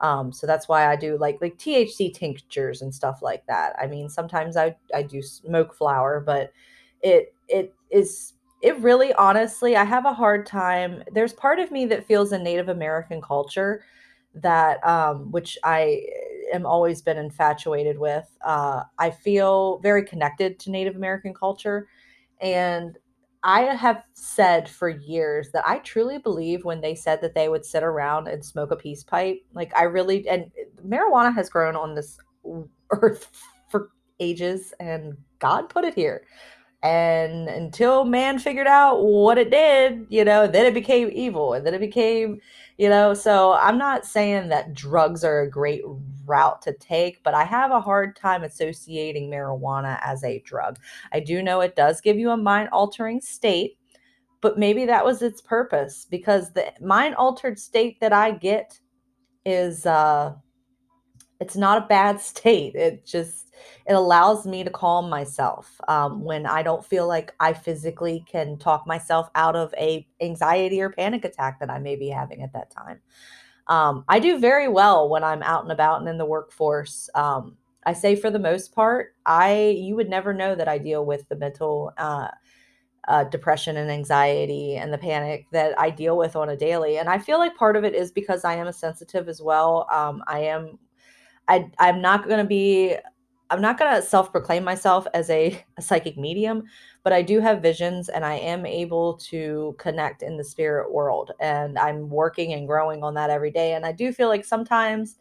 Um, 0.00 0.32
so 0.32 0.46
that's 0.46 0.68
why 0.68 0.86
I 0.90 0.96
do 0.96 1.18
like 1.18 1.38
like 1.40 1.58
THC 1.58 2.10
tinctures 2.10 2.82
and 2.82 2.94
stuff 2.94 3.20
like 3.22 3.46
that. 3.46 3.74
I 3.80 3.86
mean, 3.86 4.08
sometimes 4.08 4.56
I 4.56 4.76
I 4.94 5.02
do 5.02 5.22
smoke 5.22 5.74
flower, 5.74 6.20
but 6.20 6.52
it 7.02 7.34
it 7.48 7.74
is 7.90 8.34
it 8.62 8.78
really 8.78 9.12
honestly 9.14 9.76
I 9.76 9.84
have 9.84 10.06
a 10.06 10.12
hard 10.12 10.46
time. 10.46 11.02
There's 11.12 11.32
part 11.32 11.58
of 11.58 11.70
me 11.70 11.86
that 11.86 12.06
feels 12.06 12.32
a 12.32 12.38
Native 12.38 12.68
American 12.68 13.20
culture 13.22 13.82
that 14.34 14.84
um, 14.86 15.30
which 15.32 15.58
I 15.64 16.04
am 16.52 16.66
always 16.66 17.02
been 17.02 17.18
infatuated 17.18 17.98
with. 17.98 18.28
Uh, 18.44 18.84
I 18.98 19.10
feel 19.10 19.78
very 19.78 20.04
connected 20.04 20.58
to 20.60 20.70
Native 20.70 20.96
American 20.96 21.34
culture, 21.34 21.88
and 22.40 22.96
I 23.42 23.62
have 23.62 24.02
said 24.12 24.68
for 24.68 24.88
years 24.88 25.50
that 25.52 25.66
I 25.66 25.78
truly 25.78 26.18
believe 26.18 26.64
when 26.64 26.80
they 26.80 26.94
said 26.94 27.22
that 27.22 27.34
they 27.34 27.48
would 27.48 27.64
sit 27.64 27.82
around 27.82 28.28
and 28.28 28.44
smoke 28.44 28.70
a 28.70 28.76
peace 28.76 29.02
pipe. 29.02 29.40
Like 29.54 29.74
I 29.76 29.84
really 29.84 30.28
and 30.28 30.50
marijuana 30.86 31.34
has 31.34 31.48
grown 31.48 31.76
on 31.76 31.94
this 31.94 32.18
earth 32.90 33.28
for 33.68 33.90
ages, 34.18 34.74
and 34.78 35.16
God 35.38 35.68
put 35.68 35.84
it 35.84 35.94
here. 35.94 36.26
And 36.82 37.48
until 37.48 38.04
man 38.04 38.38
figured 38.38 38.66
out 38.66 39.02
what 39.02 39.36
it 39.36 39.50
did, 39.50 40.06
you 40.08 40.24
know, 40.24 40.46
then 40.46 40.64
it 40.64 40.72
became 40.72 41.10
evil 41.12 41.52
and 41.52 41.66
then 41.66 41.74
it 41.74 41.80
became, 41.80 42.40
you 42.78 42.88
know, 42.88 43.12
so 43.12 43.52
I'm 43.52 43.76
not 43.76 44.06
saying 44.06 44.48
that 44.48 44.72
drugs 44.72 45.22
are 45.22 45.42
a 45.42 45.50
great 45.50 45.82
route 46.30 46.62
to 46.62 46.72
take, 46.74 47.22
but 47.22 47.34
I 47.34 47.44
have 47.44 47.70
a 47.72 47.80
hard 47.80 48.16
time 48.16 48.44
associating 48.44 49.30
marijuana 49.30 49.98
as 50.02 50.24
a 50.24 50.40
drug. 50.40 50.78
I 51.12 51.20
do 51.20 51.42
know 51.42 51.60
it 51.60 51.76
does 51.76 52.00
give 52.00 52.18
you 52.18 52.30
a 52.30 52.36
mind 52.36 52.70
altering 52.72 53.20
state, 53.20 53.76
but 54.40 54.58
maybe 54.58 54.86
that 54.86 55.04
was 55.04 55.22
its 55.22 55.42
purpose 55.42 56.06
because 56.08 56.52
the 56.52 56.72
mind 56.80 57.16
altered 57.16 57.58
state 57.58 58.00
that 58.00 58.12
I 58.12 58.30
get 58.30 58.78
is 59.44 59.86
uh 59.86 60.34
it's 61.40 61.56
not 61.56 61.82
a 61.82 61.86
bad 61.86 62.20
state. 62.32 62.74
It 62.74 63.04
just 63.04 63.48
it 63.86 63.94
allows 63.94 64.46
me 64.46 64.64
to 64.64 64.70
calm 64.70 65.10
myself 65.10 65.80
um, 65.88 66.22
when 66.22 66.46
I 66.46 66.62
don't 66.62 66.84
feel 66.84 67.06
like 67.06 67.34
I 67.40 67.52
physically 67.52 68.24
can 68.30 68.56
talk 68.58 68.86
myself 68.86 69.28
out 69.34 69.56
of 69.56 69.74
a 69.76 70.06
anxiety 70.20 70.80
or 70.80 70.90
panic 70.90 71.24
attack 71.24 71.60
that 71.60 71.70
I 71.70 71.78
may 71.78 71.96
be 71.96 72.08
having 72.08 72.42
at 72.42 72.52
that 72.52 72.70
time. 72.70 73.00
Um, 73.70 74.04
I 74.08 74.18
do 74.18 74.38
very 74.38 74.68
well 74.68 75.08
when 75.08 75.24
I'm 75.24 75.42
out 75.44 75.62
and 75.62 75.72
about 75.72 76.00
and 76.00 76.08
in 76.08 76.18
the 76.18 76.26
workforce. 76.26 77.08
Um, 77.14 77.56
I 77.86 77.94
say 77.94 78.16
for 78.16 78.30
the 78.30 78.38
most 78.38 78.74
part, 78.74 79.14
I 79.24 79.76
you 79.78 79.96
would 79.96 80.10
never 80.10 80.34
know 80.34 80.54
that 80.54 80.68
I 80.68 80.76
deal 80.76 81.06
with 81.06 81.28
the 81.28 81.36
mental 81.36 81.92
uh, 81.96 82.28
uh, 83.08 83.24
depression 83.24 83.76
and 83.76 83.90
anxiety 83.90 84.76
and 84.76 84.92
the 84.92 84.98
panic 84.98 85.46
that 85.52 85.78
I 85.78 85.90
deal 85.90 86.16
with 86.16 86.36
on 86.36 86.50
a 86.50 86.56
daily. 86.56 86.98
And 86.98 87.08
I 87.08 87.18
feel 87.18 87.38
like 87.38 87.54
part 87.56 87.76
of 87.76 87.84
it 87.84 87.94
is 87.94 88.10
because 88.12 88.44
I 88.44 88.54
am 88.54 88.66
a 88.66 88.72
sensitive 88.72 89.28
as 89.28 89.40
well. 89.40 89.86
Um, 89.92 90.22
I 90.26 90.40
am 90.40 90.78
I 91.48 91.70
I'm 91.78 92.02
not 92.02 92.26
going 92.26 92.38
to 92.38 92.44
be 92.48 92.96
I'm 93.50 93.60
not 93.60 93.78
going 93.78 93.94
to 93.94 94.02
self-proclaim 94.02 94.64
myself 94.64 95.06
as 95.12 95.28
a, 95.28 95.62
a 95.76 95.82
psychic 95.82 96.16
medium, 96.16 96.64
but 97.02 97.12
I 97.12 97.22
do 97.22 97.40
have 97.40 97.62
visions 97.62 98.08
and 98.08 98.24
I 98.24 98.34
am 98.34 98.64
able 98.64 99.14
to 99.30 99.74
connect 99.78 100.22
in 100.22 100.36
the 100.36 100.44
spirit 100.44 100.92
world 100.92 101.32
and 101.40 101.78
I'm 101.78 102.08
working 102.08 102.52
and 102.52 102.66
growing 102.66 103.02
on 103.02 103.14
that 103.14 103.30
every 103.30 103.50
day 103.50 103.74
and 103.74 103.84
I 103.84 103.92
do 103.92 104.12
feel 104.12 104.28
like 104.28 104.44
sometimes 104.44 105.16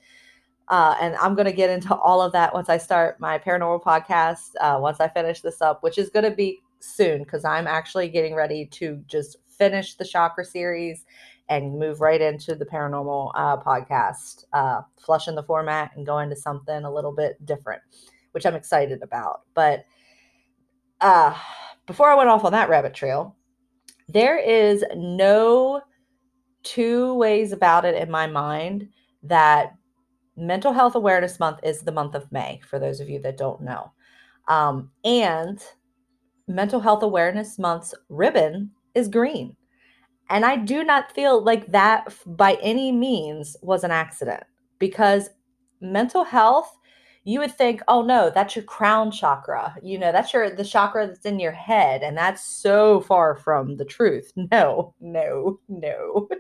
uh, 0.69 0.95
and 1.01 1.15
I'm 1.15 1.33
going 1.33 1.47
to 1.47 1.51
get 1.51 1.71
into 1.71 1.95
all 1.95 2.21
of 2.21 2.31
that 2.33 2.53
once 2.53 2.69
I 2.69 2.77
start 2.77 3.19
my 3.19 3.39
paranormal 3.39 3.81
podcast, 3.81 4.51
uh, 4.61 4.77
once 4.79 4.99
I 4.99 5.07
finish 5.07 5.41
this 5.41 5.61
up, 5.61 5.81
which 5.81 5.97
is 5.97 6.09
going 6.09 6.29
to 6.29 6.35
be 6.35 6.59
soon 6.79 7.23
because 7.23 7.43
I'm 7.43 7.67
actually 7.67 8.07
getting 8.09 8.35
ready 8.35 8.65
to 8.73 9.03
just 9.07 9.37
finish 9.49 9.95
the 9.95 10.05
chakra 10.05 10.45
series 10.45 11.05
and 11.49 11.79
move 11.79 11.99
right 12.01 12.21
into 12.21 12.53
the 12.53 12.65
paranormal 12.65 13.31
uh, 13.33 13.57
podcast, 13.57 14.45
uh, 14.53 14.81
flushing 14.97 15.33
the 15.33 15.43
format 15.43 15.91
and 15.95 16.05
go 16.05 16.19
into 16.19 16.35
something 16.35 16.83
a 16.83 16.93
little 16.93 17.11
bit 17.11 17.43
different, 17.45 17.81
which 18.31 18.45
I'm 18.45 18.55
excited 18.55 19.01
about. 19.01 19.41
But 19.53 19.85
uh, 21.01 21.35
before 21.85 22.09
I 22.09 22.15
went 22.15 22.29
off 22.29 22.45
on 22.45 22.51
that 22.51 22.69
rabbit 22.69 22.93
trail, 22.93 23.35
there 24.07 24.37
is 24.37 24.83
no 24.95 25.81
two 26.63 27.13
ways 27.15 27.51
about 27.51 27.85
it 27.85 27.95
in 27.95 28.11
my 28.11 28.27
mind 28.27 28.89
that 29.23 29.75
Mental 30.35 30.73
Health 30.73 30.95
Awareness 30.95 31.39
Month 31.39 31.59
is 31.63 31.81
the 31.81 31.91
month 31.91 32.15
of 32.15 32.31
May, 32.31 32.61
for 32.67 32.79
those 32.79 32.99
of 32.99 33.09
you 33.09 33.21
that 33.21 33.37
don't 33.37 33.61
know. 33.61 33.91
Um, 34.47 34.91
and 35.03 35.59
Mental 36.47 36.79
Health 36.79 37.03
Awareness 37.03 37.59
Month's 37.59 37.93
ribbon 38.09 38.71
is 38.95 39.07
green. 39.07 39.55
And 40.29 40.45
I 40.45 40.57
do 40.57 40.83
not 40.83 41.11
feel 41.11 41.43
like 41.43 41.67
that 41.71 42.13
by 42.25 42.53
any 42.61 42.91
means 42.91 43.57
was 43.61 43.83
an 43.83 43.91
accident 43.91 44.43
because 44.77 45.29
mental 45.81 46.23
health, 46.23 46.77
you 47.23 47.39
would 47.39 47.55
think, 47.55 47.81
oh 47.87 48.01
no, 48.01 48.31
that's 48.33 48.55
your 48.55 48.65
crown 48.65 49.11
chakra. 49.11 49.75
You 49.83 49.99
know, 49.99 50.11
that's 50.11 50.33
your 50.33 50.49
the 50.49 50.63
chakra 50.63 51.07
that's 51.07 51.25
in 51.25 51.39
your 51.39 51.51
head. 51.51 52.01
And 52.01 52.17
that's 52.17 52.45
so 52.45 53.01
far 53.01 53.35
from 53.35 53.77
the 53.77 53.85
truth. 53.85 54.31
No, 54.51 54.93
no, 54.99 55.59
no. 55.67 56.29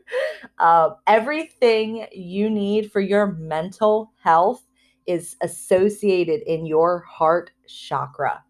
Uh, 0.57 0.91
everything 1.07 2.07
you 2.11 2.49
need 2.49 2.91
for 2.91 3.01
your 3.01 3.33
mental 3.33 4.11
health 4.21 4.65
is 5.05 5.35
associated 5.41 6.41
in 6.41 6.65
your 6.65 6.99
heart 7.01 7.51
chakra. 7.67 8.43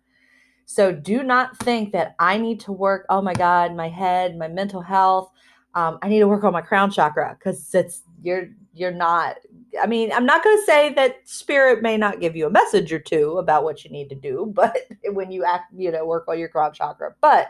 So 0.65 0.91
do 0.91 1.23
not 1.23 1.57
think 1.57 1.91
that 1.93 2.15
I 2.19 2.37
need 2.37 2.59
to 2.61 2.71
work, 2.71 3.05
oh 3.09 3.21
my 3.21 3.33
God, 3.33 3.75
my 3.75 3.89
head, 3.89 4.37
my 4.37 4.47
mental 4.47 4.81
health. 4.81 5.31
Um, 5.73 5.97
I 6.01 6.09
need 6.09 6.19
to 6.19 6.27
work 6.27 6.43
on 6.43 6.53
my 6.53 6.61
crown 6.61 6.91
chakra 6.91 7.35
because 7.37 7.73
it's 7.73 8.03
you're 8.21 8.49
you're 8.73 8.91
not. 8.91 9.37
I 9.81 9.87
mean, 9.87 10.11
I'm 10.11 10.25
not 10.25 10.43
going 10.43 10.57
to 10.57 10.65
say 10.65 10.93
that 10.93 11.27
spirit 11.27 11.81
may 11.81 11.97
not 11.97 12.19
give 12.19 12.35
you 12.35 12.47
a 12.47 12.51
message 12.51 12.91
or 12.91 12.99
two 12.99 13.37
about 13.37 13.63
what 13.63 13.83
you 13.83 13.91
need 13.91 14.09
to 14.09 14.15
do, 14.15 14.51
but 14.55 14.75
when 15.05 15.31
you 15.31 15.45
act, 15.45 15.73
you 15.75 15.91
know, 15.91 16.05
work 16.05 16.27
on 16.27 16.39
your 16.39 16.49
crown 16.49 16.73
chakra, 16.73 17.15
but 17.21 17.47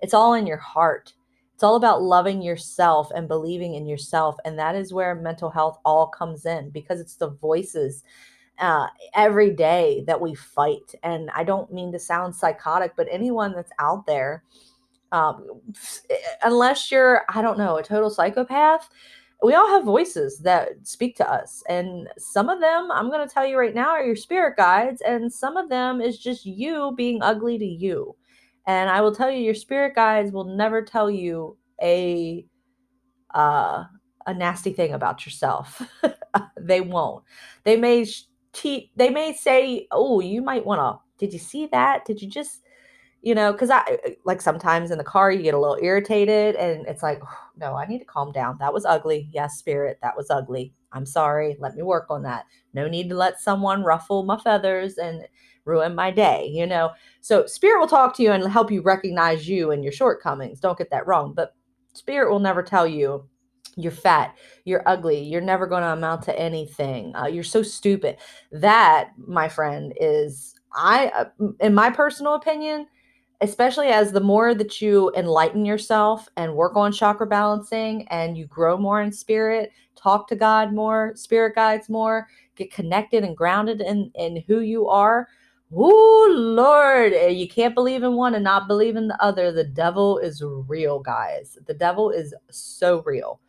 it's 0.00 0.14
all 0.14 0.34
in 0.34 0.46
your 0.46 0.58
heart. 0.58 1.12
It's 1.54 1.62
all 1.62 1.76
about 1.76 2.02
loving 2.02 2.42
yourself 2.42 3.10
and 3.14 3.26
believing 3.26 3.74
in 3.74 3.86
yourself. 3.86 4.36
And 4.44 4.58
that 4.58 4.74
is 4.74 4.92
where 4.92 5.14
mental 5.14 5.48
health 5.48 5.78
all 5.86 6.06
comes 6.06 6.44
in 6.44 6.68
because 6.68 7.00
it's 7.00 7.16
the 7.16 7.30
voices 7.30 8.04
uh, 8.58 8.88
every 9.14 9.50
day 9.50 10.04
that 10.06 10.20
we 10.20 10.34
fight. 10.34 10.94
And 11.02 11.30
I 11.34 11.44
don't 11.44 11.72
mean 11.72 11.92
to 11.92 11.98
sound 11.98 12.36
psychotic, 12.36 12.92
but 12.94 13.08
anyone 13.10 13.54
that's 13.54 13.72
out 13.78 14.04
there, 14.06 14.44
um, 15.12 15.62
unless 16.42 16.90
you're, 16.90 17.22
I 17.30 17.40
don't 17.40 17.58
know, 17.58 17.78
a 17.78 17.82
total 17.82 18.10
psychopath, 18.10 18.90
we 19.42 19.54
all 19.54 19.68
have 19.68 19.84
voices 19.84 20.38
that 20.40 20.70
speak 20.82 21.16
to 21.16 21.30
us 21.30 21.62
and 21.68 22.08
some 22.18 22.48
of 22.48 22.60
them 22.60 22.90
i'm 22.90 23.10
going 23.10 23.26
to 23.26 23.32
tell 23.32 23.46
you 23.46 23.58
right 23.58 23.74
now 23.74 23.90
are 23.90 24.04
your 24.04 24.16
spirit 24.16 24.56
guides 24.56 25.02
and 25.02 25.32
some 25.32 25.56
of 25.56 25.68
them 25.68 26.00
is 26.00 26.18
just 26.18 26.46
you 26.46 26.92
being 26.96 27.22
ugly 27.22 27.58
to 27.58 27.64
you. 27.64 28.16
And 28.66 28.90
i 28.90 29.00
will 29.00 29.14
tell 29.14 29.30
you 29.30 29.38
your 29.40 29.54
spirit 29.54 29.94
guides 29.94 30.32
will 30.32 30.56
never 30.56 30.82
tell 30.82 31.10
you 31.10 31.56
a 31.82 32.46
uh, 33.34 33.84
a 34.26 34.34
nasty 34.34 34.72
thing 34.72 34.92
about 34.94 35.26
yourself. 35.26 35.82
They 36.60 36.80
won't. 36.80 37.24
They 37.64 37.76
may 37.76 38.06
te- 38.52 38.90
they 38.96 39.10
may 39.10 39.32
say 39.34 39.86
oh 39.92 40.20
you 40.20 40.42
might 40.42 40.66
want 40.66 40.80
to 40.80 41.00
did 41.24 41.32
you 41.32 41.38
see 41.38 41.66
that? 41.72 42.04
Did 42.04 42.20
you 42.20 42.28
just 42.28 42.62
you 43.22 43.34
know, 43.34 43.52
because 43.52 43.70
I 43.70 43.98
like 44.24 44.40
sometimes 44.40 44.90
in 44.92 44.98
the 44.98 45.04
car 45.04 45.32
you 45.32 45.42
get 45.42 45.54
a 45.54 45.58
little 45.60 45.78
irritated 45.82 46.54
and 46.56 46.86
it's 46.86 47.02
like, 47.02 47.20
no, 47.56 47.74
I 47.74 47.86
need 47.86 48.00
to 48.00 48.04
calm 48.04 48.32
down. 48.32 48.56
That 48.58 48.72
was 48.72 48.84
ugly. 48.84 49.28
Yes, 49.32 49.58
spirit, 49.58 49.98
that 50.02 50.16
was 50.16 50.30
ugly. 50.30 50.74
I'm 50.92 51.06
sorry. 51.06 51.56
Let 51.58 51.74
me 51.74 51.82
work 51.82 52.06
on 52.10 52.22
that. 52.22 52.44
No 52.74 52.88
need 52.88 53.08
to 53.10 53.16
let 53.16 53.40
someone 53.40 53.82
ruffle 53.82 54.24
my 54.24 54.38
feathers 54.38 54.98
and 54.98 55.26
ruin 55.64 55.94
my 55.94 56.10
day, 56.10 56.48
you 56.52 56.66
know? 56.66 56.90
So, 57.20 57.46
spirit 57.46 57.80
will 57.80 57.88
talk 57.88 58.16
to 58.16 58.22
you 58.22 58.32
and 58.32 58.46
help 58.50 58.70
you 58.70 58.82
recognize 58.82 59.48
you 59.48 59.70
and 59.72 59.82
your 59.82 59.92
shortcomings. 59.92 60.60
Don't 60.60 60.78
get 60.78 60.90
that 60.90 61.06
wrong. 61.06 61.34
But 61.34 61.54
spirit 61.92 62.30
will 62.30 62.38
never 62.38 62.62
tell 62.62 62.86
you 62.86 63.28
you're 63.76 63.92
fat, 63.92 64.34
you're 64.64 64.82
ugly, 64.86 65.20
you're 65.20 65.42
never 65.42 65.66
going 65.66 65.82
to 65.82 65.88
amount 65.88 66.22
to 66.22 66.38
anything, 66.38 67.14
uh, 67.14 67.26
you're 67.26 67.44
so 67.44 67.62
stupid. 67.62 68.16
That, 68.50 69.10
my 69.18 69.48
friend, 69.48 69.92
is 70.00 70.54
I, 70.74 71.08
uh, 71.08 71.24
in 71.60 71.74
my 71.74 71.90
personal 71.90 72.34
opinion, 72.34 72.86
especially 73.40 73.88
as 73.88 74.12
the 74.12 74.20
more 74.20 74.54
that 74.54 74.80
you 74.80 75.12
enlighten 75.16 75.64
yourself 75.64 76.28
and 76.36 76.54
work 76.54 76.76
on 76.76 76.92
chakra 76.92 77.26
balancing 77.26 78.06
and 78.08 78.36
you 78.36 78.46
grow 78.46 78.78
more 78.78 79.02
in 79.02 79.12
spirit, 79.12 79.72
talk 79.94 80.26
to 80.28 80.36
God 80.36 80.72
more, 80.72 81.12
spirit 81.14 81.54
guides 81.54 81.88
more, 81.88 82.28
get 82.56 82.72
connected 82.72 83.24
and 83.24 83.36
grounded 83.36 83.80
in, 83.80 84.10
in 84.14 84.42
who 84.46 84.60
you 84.60 84.88
are. 84.88 85.28
Oh 85.74 86.32
Lord, 86.34 87.12
eh, 87.12 87.28
you 87.28 87.48
can't 87.48 87.74
believe 87.74 88.02
in 88.02 88.14
one 88.14 88.34
and 88.34 88.44
not 88.44 88.68
believe 88.68 88.96
in 88.96 89.08
the 89.08 89.22
other. 89.22 89.52
The 89.52 89.64
devil 89.64 90.18
is 90.18 90.42
real, 90.42 91.00
guys. 91.00 91.58
The 91.66 91.74
devil 91.74 92.10
is 92.10 92.32
so 92.50 93.02
real. 93.04 93.40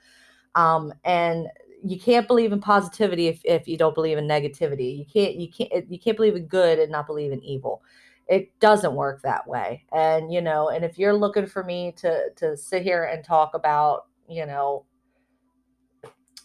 Um, 0.56 0.94
and 1.04 1.48
you 1.86 2.00
can't 2.00 2.28
believe 2.28 2.52
in 2.52 2.60
positivity 2.60 3.28
if, 3.28 3.40
if 3.46 3.68
you 3.68 3.78
don't 3.78 3.94
believe 3.94 4.18
in 4.18 4.28
negativity. 4.28 4.98
You 4.98 5.06
can't 5.06 5.36
you 5.36 5.48
can't 5.50 5.90
you 5.92 6.00
can't 6.00 6.18
believe 6.18 6.36
in 6.36 6.48
good 6.48 6.80
and 6.80 6.92
not 6.92 7.06
believe 7.06 7.32
in 7.32 7.44
evil 7.44 7.84
it 8.30 8.58
doesn't 8.60 8.94
work 8.94 9.22
that 9.22 9.48
way. 9.48 9.86
And 9.94 10.32
you 10.32 10.42
know 10.42 10.70
and 10.70 10.84
if 10.84 10.98
you're 10.98 11.14
looking 11.14 11.46
for 11.46 11.64
me 11.64 11.94
to 11.98 12.30
to 12.36 12.58
sit 12.58 12.84
here 12.84 13.06
and 13.06 13.24
talk 13.24 13.54
about 13.54 14.06
you 14.28 14.46
know 14.46 14.86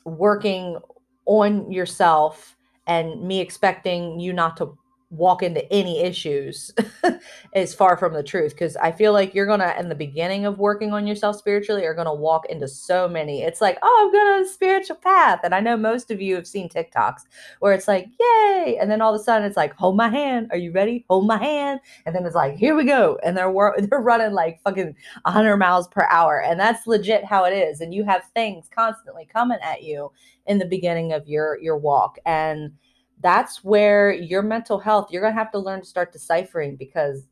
working 0.05 0.79
on 1.27 1.71
yourself 1.71 2.57
and 2.87 3.23
me 3.23 3.41
expecting 3.41 4.19
you 4.19 4.33
not 4.33 4.57
to 4.57 4.77
walk 5.13 5.43
into 5.43 5.71
any 5.71 6.01
issues 6.01 6.71
is 7.55 7.75
far 7.75 7.99
from 7.99 8.15
the 8.15 8.23
truth 8.23 8.53
because 8.53 8.77
I 8.77 8.91
feel 8.93 9.13
like 9.13 9.35
you're 9.35 9.47
gonna 9.47 9.75
in 9.79 9.91
the 9.91 9.95
beginning 9.95 10.47
of 10.47 10.59
working 10.59 10.95
on 10.95 11.07
yourself 11.07 11.37
spiritually 11.37 11.85
are 11.85 11.95
gonna 11.95 12.15
walk 12.15 12.47
into 12.47 12.67
so 12.67 13.07
many. 13.09 13.43
It's 13.43 13.61
like, 13.61 13.79
oh, 13.83 14.11
I'm 14.11 14.19
on 14.19 14.43
a 14.43 14.49
spiritual 14.49 14.97
path. 14.97 15.41
And 15.45 15.55
I 15.55 15.61
know 15.61 15.77
most 15.77 16.11
of 16.11 16.23
you 16.23 16.35
have 16.35 16.47
seen 16.47 16.69
TikToks 16.69 17.25
where 17.61 17.75
it's 17.75 17.87
like, 17.87 18.09
yay, 18.19 18.79
and 18.81 18.91
then 18.91 19.03
all 19.03 19.15
of 19.15 19.21
a 19.21 19.23
sudden 19.23 19.47
it's 19.47 19.57
like, 19.57 19.75
hold 19.75 19.99
my 19.99 20.09
hand. 20.09 20.49
Are 20.51 20.57
you 20.57 20.73
ready? 20.73 21.05
Hold 21.11 21.27
my 21.27 21.39
hand. 21.39 21.81
And 22.07 22.17
then 22.17 22.25
it's 22.25 22.35
like, 22.35 22.57
here 22.57 22.75
we 22.75 22.85
go. 22.85 23.19
And 23.23 23.37
they're 23.37 23.53
they're 23.79 24.01
running 24.01 24.33
like 24.33 24.63
fucking 24.65 24.97
100 25.23 25.57
miles 25.59 25.89
per 25.89 26.07
hour. 26.11 26.41
And 26.41 26.59
that's 26.59 26.87
legit 26.87 27.25
how 27.25 27.45
it 27.45 27.53
is. 27.53 27.83
And 27.83 27.93
you 27.93 28.05
have 28.05 28.25
things 28.33 28.71
constantly 28.75 29.29
coming 29.31 29.59
at 29.63 29.83
you 29.83 30.11
in 30.47 30.59
the 30.59 30.65
beginning 30.65 31.13
of 31.13 31.29
your 31.29 31.59
your 31.61 31.77
walk. 31.77 32.19
And 32.25 32.73
that's 33.23 33.63
where 33.65 34.13
your 34.13 34.43
mental 34.43 34.79
health, 34.79 35.11
you're 35.11 35.23
going 35.23 35.33
to 35.33 35.39
have 35.39 35.53
to 35.53 35.59
learn 35.59 35.81
to 35.81 35.87
start 35.87 36.13
deciphering 36.13 36.77
because 36.77 37.29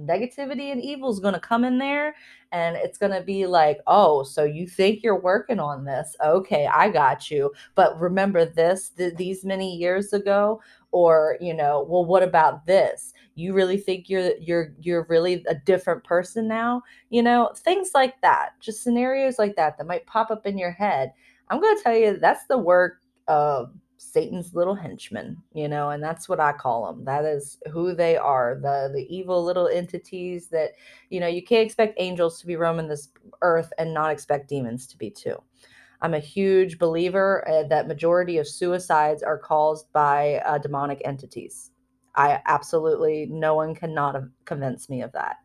negativity 0.00 0.70
and 0.72 0.82
evil 0.82 1.10
is 1.10 1.20
going 1.20 1.34
to 1.34 1.40
come 1.40 1.64
in 1.64 1.78
there 1.78 2.14
and 2.52 2.76
it's 2.76 2.98
going 2.98 3.12
to 3.12 3.20
be 3.20 3.46
like, 3.46 3.78
oh, 3.86 4.22
so 4.22 4.44
you 4.44 4.66
think 4.66 5.02
you're 5.02 5.20
working 5.20 5.58
on 5.58 5.84
this. 5.84 6.16
Okay, 6.24 6.66
I 6.66 6.88
got 6.88 7.30
you. 7.30 7.52
But 7.74 7.98
remember 8.00 8.44
this 8.44 8.90
th- 8.90 9.14
these 9.16 9.44
many 9.44 9.76
years 9.76 10.12
ago 10.12 10.60
or, 10.92 11.36
you 11.40 11.52
know, 11.52 11.86
well 11.88 12.04
what 12.04 12.22
about 12.22 12.66
this? 12.66 13.12
You 13.34 13.52
really 13.52 13.76
think 13.76 14.08
you're 14.08 14.32
you're 14.40 14.72
you're 14.80 15.06
really 15.08 15.44
a 15.48 15.54
different 15.54 16.02
person 16.04 16.48
now? 16.48 16.82
You 17.10 17.22
know, 17.22 17.52
things 17.56 17.90
like 17.94 18.20
that. 18.22 18.50
Just 18.60 18.82
scenarios 18.82 19.38
like 19.38 19.56
that 19.56 19.78
that 19.78 19.86
might 19.86 20.06
pop 20.06 20.30
up 20.30 20.46
in 20.46 20.58
your 20.58 20.72
head. 20.72 21.12
I'm 21.48 21.60
going 21.60 21.76
to 21.76 21.82
tell 21.82 21.96
you 21.96 22.18
that's 22.18 22.46
the 22.46 22.58
work 22.58 23.00
of 23.26 23.72
Satan's 23.98 24.54
little 24.54 24.76
henchmen, 24.76 25.36
you 25.52 25.68
know, 25.68 25.90
and 25.90 26.02
that's 26.02 26.28
what 26.28 26.38
I 26.38 26.52
call 26.52 26.86
them. 26.86 27.04
That 27.04 27.24
is 27.24 27.58
who 27.72 27.94
they 27.94 28.16
are, 28.16 28.54
the 28.62 28.90
the 28.94 29.06
evil 29.14 29.44
little 29.44 29.66
entities 29.68 30.48
that, 30.48 30.70
you 31.10 31.18
know, 31.18 31.26
you 31.26 31.42
can't 31.42 31.66
expect 31.66 31.94
angels 31.98 32.40
to 32.40 32.46
be 32.46 32.56
roaming 32.56 32.86
this 32.86 33.08
earth 33.42 33.72
and 33.76 33.92
not 33.92 34.12
expect 34.12 34.48
demons 34.48 34.86
to 34.86 34.96
be 34.96 35.10
too. 35.10 35.36
I'm 36.00 36.14
a 36.14 36.20
huge 36.20 36.78
believer 36.78 37.46
uh, 37.48 37.64
that 37.64 37.88
majority 37.88 38.38
of 38.38 38.46
suicides 38.46 39.24
are 39.24 39.38
caused 39.38 39.92
by 39.92 40.36
uh, 40.46 40.58
demonic 40.58 41.02
entities. 41.04 41.72
I 42.14 42.40
absolutely 42.46 43.26
no 43.26 43.56
one 43.56 43.74
cannot 43.74 44.22
convince 44.44 44.88
me 44.88 45.02
of 45.02 45.10
that. 45.12 45.36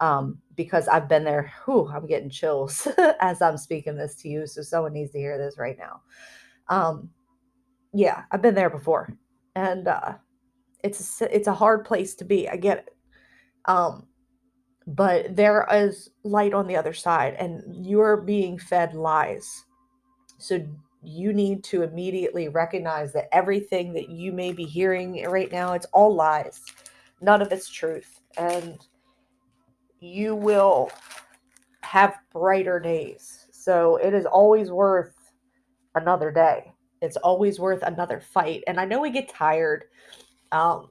Um, 0.00 0.38
because 0.56 0.88
I've 0.88 1.10
been 1.10 1.24
there. 1.24 1.52
Whew, 1.66 1.86
I'm 1.94 2.06
getting 2.06 2.30
chills 2.30 2.88
as 3.20 3.42
I'm 3.42 3.58
speaking 3.58 3.96
this 3.96 4.16
to 4.22 4.30
you. 4.30 4.46
So 4.46 4.62
someone 4.62 4.94
needs 4.94 5.10
to 5.10 5.18
hear 5.18 5.36
this 5.36 5.58
right 5.58 5.76
now. 5.78 6.00
Um, 6.68 7.10
yeah, 7.92 8.24
I've 8.30 8.42
been 8.42 8.54
there 8.54 8.70
before, 8.70 9.12
and 9.54 9.88
uh, 9.88 10.14
it's 10.84 11.20
a, 11.20 11.34
it's 11.34 11.48
a 11.48 11.54
hard 11.54 11.84
place 11.84 12.14
to 12.16 12.24
be. 12.24 12.48
I 12.48 12.56
get 12.56 12.78
it, 12.78 12.96
um, 13.64 14.06
but 14.86 15.34
there 15.34 15.66
is 15.72 16.10
light 16.22 16.54
on 16.54 16.66
the 16.66 16.76
other 16.76 16.92
side, 16.94 17.34
and 17.34 17.62
you're 17.84 18.18
being 18.18 18.58
fed 18.58 18.94
lies. 18.94 19.64
So 20.38 20.64
you 21.02 21.32
need 21.32 21.64
to 21.64 21.82
immediately 21.82 22.48
recognize 22.48 23.12
that 23.14 23.28
everything 23.34 23.92
that 23.94 24.08
you 24.08 24.32
may 24.32 24.52
be 24.52 24.64
hearing 24.64 25.24
right 25.28 25.50
now, 25.50 25.72
it's 25.72 25.86
all 25.86 26.14
lies. 26.14 26.60
None 27.20 27.42
of 27.42 27.50
it's 27.52 27.68
truth, 27.68 28.20
and 28.36 28.78
you 29.98 30.34
will 30.34 30.90
have 31.82 32.18
brighter 32.32 32.78
days. 32.78 33.46
So 33.50 33.96
it 33.96 34.14
is 34.14 34.26
always 34.26 34.70
worth 34.70 35.14
another 35.96 36.30
day 36.30 36.72
it's 37.00 37.16
always 37.16 37.58
worth 37.58 37.82
another 37.82 38.20
fight. 38.20 38.62
And 38.66 38.78
I 38.78 38.84
know 38.84 39.00
we 39.00 39.10
get 39.10 39.28
tired, 39.28 39.84
um, 40.52 40.90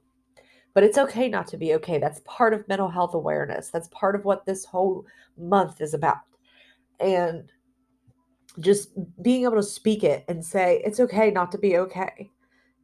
but 0.74 0.82
it's 0.84 0.98
okay 0.98 1.28
not 1.28 1.46
to 1.48 1.56
be 1.56 1.74
okay. 1.74 1.98
That's 1.98 2.20
part 2.24 2.54
of 2.54 2.66
mental 2.68 2.88
health 2.88 3.14
awareness. 3.14 3.70
That's 3.70 3.88
part 3.88 4.14
of 4.14 4.24
what 4.24 4.46
this 4.46 4.64
whole 4.64 5.04
month 5.38 5.80
is 5.80 5.94
about. 5.94 6.18
And 6.98 7.50
just 8.58 8.90
being 9.22 9.44
able 9.44 9.56
to 9.56 9.62
speak 9.62 10.02
it 10.04 10.24
and 10.28 10.44
say, 10.44 10.82
it's 10.84 11.00
okay 11.00 11.30
not 11.30 11.52
to 11.52 11.58
be 11.58 11.76
okay. 11.78 12.30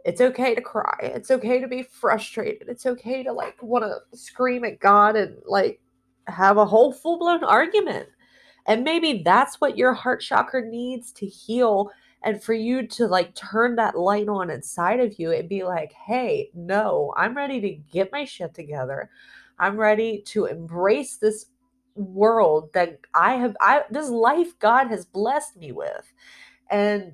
It's 0.05 0.21
okay 0.21 0.55
to 0.55 0.61
cry. 0.61 0.99
It's 1.03 1.33
okay 1.33 1.61
to 1.61 1.67
be 1.67 1.83
frustrated. 1.83 2.69
It's 2.69 2.87
okay 2.87 3.25
to 3.25 3.33
like 3.33 3.61
want 3.61 3.85
to 3.85 4.17
scream 4.17 4.65
at 4.65 4.79
God 4.79 5.17
and 5.17 5.37
like 5.45 5.81
have 6.29 6.59
a 6.59 6.65
whole 6.65 6.93
full 6.93 7.19
blown 7.19 7.43
argument. 7.43 8.09
And 8.67 8.85
maybe 8.85 9.23
that's 9.25 9.61
what 9.61 9.77
your 9.77 9.93
heart 9.93 10.21
chakra 10.21 10.65
needs 10.65 11.13
to 11.13 11.27
heal 11.27 11.91
and 12.23 12.43
for 12.43 12.55
you 12.55 12.87
to 12.87 13.07
like 13.07 13.35
turn 13.35 13.77
that 13.77 13.99
light 13.99 14.29
on 14.29 14.51
inside 14.51 15.01
of 15.01 15.19
you 15.19 15.33
and 15.33 15.49
be 15.49 15.65
like, 15.65 15.93
hey, 15.93 16.51
no, 16.55 17.13
I'm 17.17 17.37
ready 17.37 17.61
to 17.61 17.71
get 17.71 18.13
my 18.13 18.25
shit 18.25 18.55
together. 18.55 19.11
I'm 19.59 19.77
ready 19.77 20.23
to 20.27 20.47
embrace 20.47 21.17
this 21.17 21.47
world 21.95 22.71
that 22.75 22.99
I 23.15 23.35
have, 23.35 23.57
I, 23.61 23.83
this 23.91 24.11
life 24.11 24.59
God 24.59 24.89
has 24.89 25.05
blessed 25.05 25.57
me 25.57 25.73
with. 25.73 26.13
And 26.71 27.13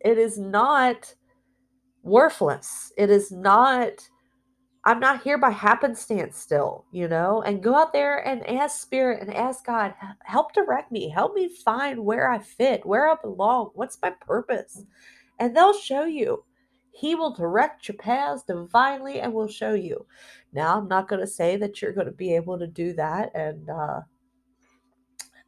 it 0.00 0.18
is 0.18 0.38
not 0.38 1.14
worthless. 2.02 2.92
It 2.96 3.10
is 3.10 3.30
not 3.30 4.08
I'm 4.84 4.98
not 4.98 5.22
here 5.22 5.38
by 5.38 5.50
happenstance 5.50 6.36
still, 6.36 6.84
you 6.90 7.06
know, 7.06 7.42
and 7.42 7.62
go 7.62 7.76
out 7.76 7.92
there 7.92 8.18
and 8.26 8.44
ask 8.48 8.80
spirit 8.82 9.22
and 9.22 9.32
ask 9.32 9.64
God, 9.64 9.94
help 10.24 10.52
direct 10.52 10.90
me, 10.90 11.08
help 11.08 11.34
me 11.34 11.48
find 11.48 12.04
where 12.04 12.28
I 12.28 12.40
fit, 12.40 12.84
where 12.84 13.08
I 13.08 13.14
belong, 13.22 13.70
what's 13.74 13.98
my 14.02 14.10
purpose. 14.10 14.84
And 15.38 15.56
they'll 15.56 15.78
show 15.78 16.04
you. 16.04 16.44
He 16.90 17.14
will 17.14 17.32
direct 17.32 17.88
your 17.88 17.96
paths 17.96 18.42
divinely 18.42 19.20
and 19.20 19.32
will 19.32 19.48
show 19.48 19.72
you. 19.74 20.04
Now, 20.52 20.78
I'm 20.78 20.88
not 20.88 21.08
going 21.08 21.20
to 21.20 21.26
say 21.28 21.56
that 21.56 21.80
you're 21.80 21.92
going 21.92 22.06
to 22.06 22.12
be 22.12 22.34
able 22.34 22.58
to 22.58 22.66
do 22.66 22.92
that 22.94 23.30
and 23.34 23.70
uh, 23.70 24.00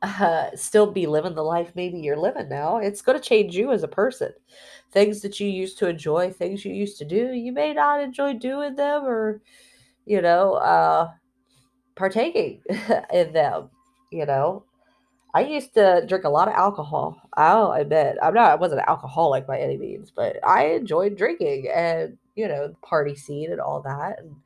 uh, 0.05 0.51
still 0.57 0.91
be 0.91 1.07
living 1.07 1.35
the 1.35 1.43
life 1.43 1.73
maybe 1.75 1.99
you're 1.99 2.17
living 2.17 2.49
now. 2.49 2.79
It's 2.79 3.03
going 3.03 3.19
to 3.19 3.25
change 3.25 3.57
you 3.57 3.73
as 3.73 3.83
a 3.83 3.89
person. 3.89 4.33
Things 4.93 5.23
that 5.23 5.41
you 5.41 5.49
used 5.49 5.79
to 5.79 5.89
enjoy, 5.89 6.31
things 6.31 6.65
you 6.65 6.73
used 6.73 6.99
to 6.99 7.05
do, 7.05 7.33
you 7.33 7.53
may 7.53 7.75
not 7.75 8.01
enjoy 8.01 8.35
doing 8.35 8.77
them 8.77 9.05
or, 9.05 9.43
you 10.07 10.23
know, 10.23 10.55
uh, 10.55 11.11
partaking 11.97 12.63
in 13.13 13.33
them, 13.33 13.71
you 14.11 14.27
know. 14.27 14.65
I 15.35 15.41
used 15.43 15.75
to 15.75 16.05
drink 16.07 16.25
a 16.25 16.29
lot 16.31 16.49
of 16.49 16.55
alcohol. 16.55 17.21
I'll 17.35 17.73
admit, 17.73 18.17
I'm 18.23 18.35
not, 18.35 18.53
I 18.53 18.55
wasn't 18.55 18.83
an 18.83 18.89
alcoholic 18.89 19.47
by 19.47 19.59
any 19.59 19.77
means, 19.77 20.13
but 20.15 20.37
I 20.47 20.67
enjoyed 20.67 21.17
drinking 21.17 21.69
and, 21.75 22.17
you 22.37 22.47
know, 22.47 22.69
the 22.69 22.77
party 22.87 23.17
scene 23.17 23.51
and 23.51 23.61
all 23.61 23.83
that. 23.83 24.21
And 24.21 24.37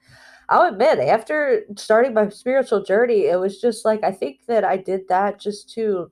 I'll 0.49 0.69
admit, 0.73 0.99
after 0.99 1.65
starting 1.77 2.15
my 2.15 2.29
spiritual 2.31 2.83
journey, 2.83 3.27
it 3.27 3.39
was 3.39 3.61
just 3.61 3.85
like, 3.85 4.03
I 4.03 4.13
think 4.13 4.47
that 4.47 4.65
I 4.65 4.79
did 4.79 5.03
that 5.09 5.39
just 5.41 5.69
to 5.75 6.11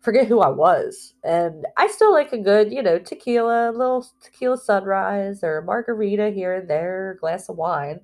forget 0.00 0.26
who 0.26 0.40
I 0.40 0.48
was. 0.48 1.14
And 1.24 1.66
I 1.76 1.88
still 1.88 2.12
like 2.12 2.32
a 2.32 2.38
good, 2.38 2.72
you 2.72 2.82
know, 2.82 2.98
tequila, 2.98 3.70
a 3.70 3.72
little 3.72 4.06
tequila 4.22 4.58
sunrise 4.58 5.42
or 5.42 5.58
a 5.58 5.64
margarita 5.64 6.30
here 6.30 6.54
and 6.54 6.70
there, 6.70 7.18
glass 7.20 7.48
of 7.48 7.56
wine, 7.56 8.00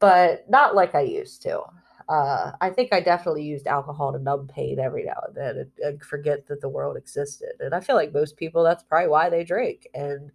but 0.00 0.48
not 0.48 0.74
like 0.74 0.94
I 0.94 1.02
used 1.02 1.42
to. 1.42 1.62
Uh, 2.08 2.52
I 2.60 2.70
think 2.70 2.92
I 2.92 3.00
definitely 3.00 3.44
used 3.44 3.66
alcohol 3.66 4.12
to 4.12 4.18
numb 4.18 4.46
pain 4.46 4.78
every 4.78 5.04
now 5.04 5.20
and 5.26 5.34
then 5.34 5.56
and, 5.56 5.70
and 5.78 6.02
forget 6.04 6.46
that 6.48 6.60
the 6.60 6.68
world 6.68 6.96
existed. 6.96 7.52
And 7.60 7.74
I 7.74 7.80
feel 7.80 7.96
like 7.96 8.12
most 8.12 8.36
people, 8.36 8.62
that's 8.62 8.82
probably 8.82 9.08
why 9.08 9.30
they 9.30 9.42
drink. 9.42 9.88
And 9.94 10.30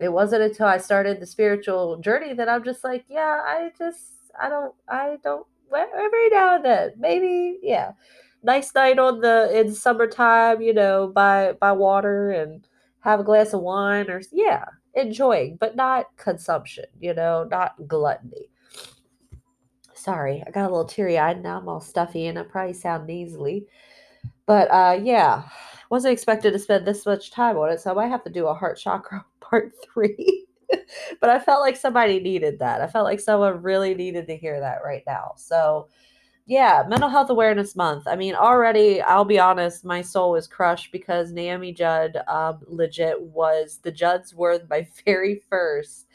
it 0.00 0.10
wasn't 0.12 0.42
until 0.42 0.66
I 0.66 0.78
started 0.78 1.20
the 1.20 1.26
spiritual 1.26 1.98
journey 1.98 2.34
that 2.34 2.48
I'm 2.48 2.64
just 2.64 2.84
like, 2.84 3.04
yeah, 3.08 3.42
I 3.44 3.70
just, 3.76 4.32
I 4.40 4.48
don't, 4.48 4.74
I 4.88 5.18
don't, 5.22 5.46
every 5.72 6.28
now 6.30 6.56
and 6.56 6.64
then, 6.64 6.92
maybe, 6.98 7.58
yeah, 7.62 7.92
nice 8.42 8.74
night 8.74 8.98
on 8.98 9.20
the 9.20 9.50
in 9.58 9.74
summertime, 9.74 10.62
you 10.62 10.72
know, 10.72 11.08
by 11.14 11.52
by 11.60 11.72
water 11.72 12.30
and 12.30 12.66
have 13.00 13.20
a 13.20 13.24
glass 13.24 13.52
of 13.52 13.60
wine 13.60 14.10
or 14.10 14.20
yeah, 14.32 14.64
enjoying, 14.94 15.56
but 15.60 15.76
not 15.76 16.06
consumption, 16.16 16.84
you 17.00 17.14
know, 17.14 17.46
not 17.50 17.74
gluttony. 17.86 18.50
Sorry, 19.94 20.42
I 20.46 20.50
got 20.50 20.62
a 20.62 20.70
little 20.70 20.84
teary 20.84 21.18
eyed 21.18 21.42
now. 21.42 21.58
I'm 21.58 21.68
all 21.68 21.80
stuffy 21.80 22.26
and 22.26 22.38
I 22.38 22.42
probably 22.42 22.72
sound 22.74 23.06
nasally. 23.06 23.66
But 24.46 24.68
uh 24.70 24.98
yeah, 25.02 25.44
wasn't 25.90 26.12
expected 26.12 26.52
to 26.52 26.58
spend 26.58 26.86
this 26.86 27.06
much 27.06 27.30
time 27.30 27.56
on 27.58 27.70
it, 27.70 27.80
so 27.80 27.90
I 27.90 27.94
might 27.94 28.08
have 28.08 28.24
to 28.24 28.30
do 28.30 28.46
a 28.46 28.54
heart 28.54 28.78
chakra 28.82 29.24
part 29.48 29.72
three. 29.92 30.46
but 31.20 31.30
I 31.30 31.38
felt 31.38 31.60
like 31.60 31.76
somebody 31.76 32.20
needed 32.20 32.58
that. 32.58 32.80
I 32.80 32.86
felt 32.86 33.04
like 33.04 33.20
someone 33.20 33.62
really 33.62 33.94
needed 33.94 34.26
to 34.28 34.36
hear 34.36 34.60
that 34.60 34.80
right 34.84 35.02
now. 35.06 35.32
So 35.36 35.88
yeah, 36.46 36.84
Mental 36.88 37.10
Health 37.10 37.30
Awareness 37.30 37.76
Month. 37.76 38.06
I 38.06 38.16
mean, 38.16 38.34
already, 38.34 39.02
I'll 39.02 39.24
be 39.26 39.38
honest, 39.38 39.84
my 39.84 40.00
soul 40.00 40.34
is 40.34 40.46
crushed 40.46 40.92
because 40.92 41.30
Naomi 41.30 41.72
Judd 41.72 42.16
um, 42.26 42.60
legit 42.66 43.20
was 43.20 43.80
the 43.82 43.92
Judds 43.92 44.34
were 44.34 44.60
my 44.70 44.86
very 45.04 45.42
first 45.50 46.06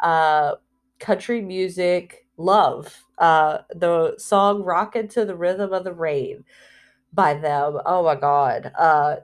uh, 0.00 0.56
country 1.00 1.40
music 1.42 2.26
love. 2.38 3.04
Uh, 3.18 3.58
the 3.74 4.16
song 4.18 4.62
"Rockin' 4.62 5.08
to 5.08 5.24
the 5.24 5.36
Rhythm 5.36 5.72
of 5.72 5.84
the 5.84 5.92
Rain" 5.92 6.44
by 7.12 7.34
them. 7.34 7.78
Oh 7.86 8.04
my 8.04 8.16
god. 8.16 8.72
Uh, 8.78 9.16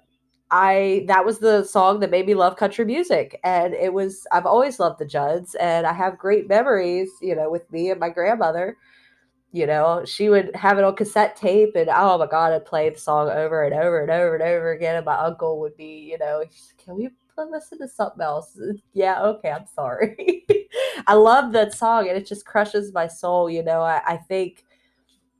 I 0.50 1.04
that 1.08 1.24
was 1.24 1.38
the 1.38 1.64
song 1.64 2.00
that 2.00 2.10
made 2.10 2.26
me 2.26 2.34
love 2.34 2.56
country 2.56 2.84
music, 2.84 3.38
and 3.44 3.74
it 3.74 3.92
was 3.92 4.26
I've 4.32 4.46
always 4.46 4.80
loved 4.80 4.98
the 4.98 5.06
Judds, 5.06 5.54
and 5.56 5.86
I 5.86 5.92
have 5.92 6.18
great 6.18 6.48
memories, 6.48 7.10
you 7.22 7.36
know, 7.36 7.50
with 7.50 7.70
me 7.72 7.90
and 7.90 8.00
my 8.00 8.08
grandmother 8.10 8.76
you 9.52 9.66
know, 9.66 10.04
she 10.04 10.28
would 10.28 10.54
have 10.54 10.78
it 10.78 10.84
on 10.84 10.94
cassette 10.94 11.36
tape, 11.36 11.74
and 11.74 11.88
oh 11.90 12.16
my 12.18 12.26
god, 12.26 12.52
I'd 12.52 12.64
play 12.64 12.88
the 12.90 12.98
song 12.98 13.28
over 13.30 13.64
and 13.64 13.74
over 13.74 14.00
and 14.00 14.10
over 14.10 14.34
and 14.34 14.42
over 14.44 14.70
again. 14.72 14.96
And 14.96 15.04
my 15.04 15.16
uncle 15.16 15.58
would 15.60 15.76
be, 15.76 16.08
you 16.10 16.18
know, 16.18 16.44
can 16.78 16.96
we 16.96 17.10
listen 17.36 17.78
to 17.78 17.88
something 17.88 18.22
else? 18.22 18.58
Yeah, 18.94 19.22
okay, 19.22 19.50
I'm 19.50 19.66
sorry. 19.66 20.44
I 21.06 21.14
love 21.14 21.52
that 21.52 21.74
song, 21.74 22.08
and 22.08 22.16
it 22.16 22.26
just 22.26 22.46
crushes 22.46 22.92
my 22.92 23.06
soul. 23.08 23.50
You 23.50 23.62
know, 23.64 23.80
I, 23.82 24.00
I 24.06 24.16
think, 24.18 24.64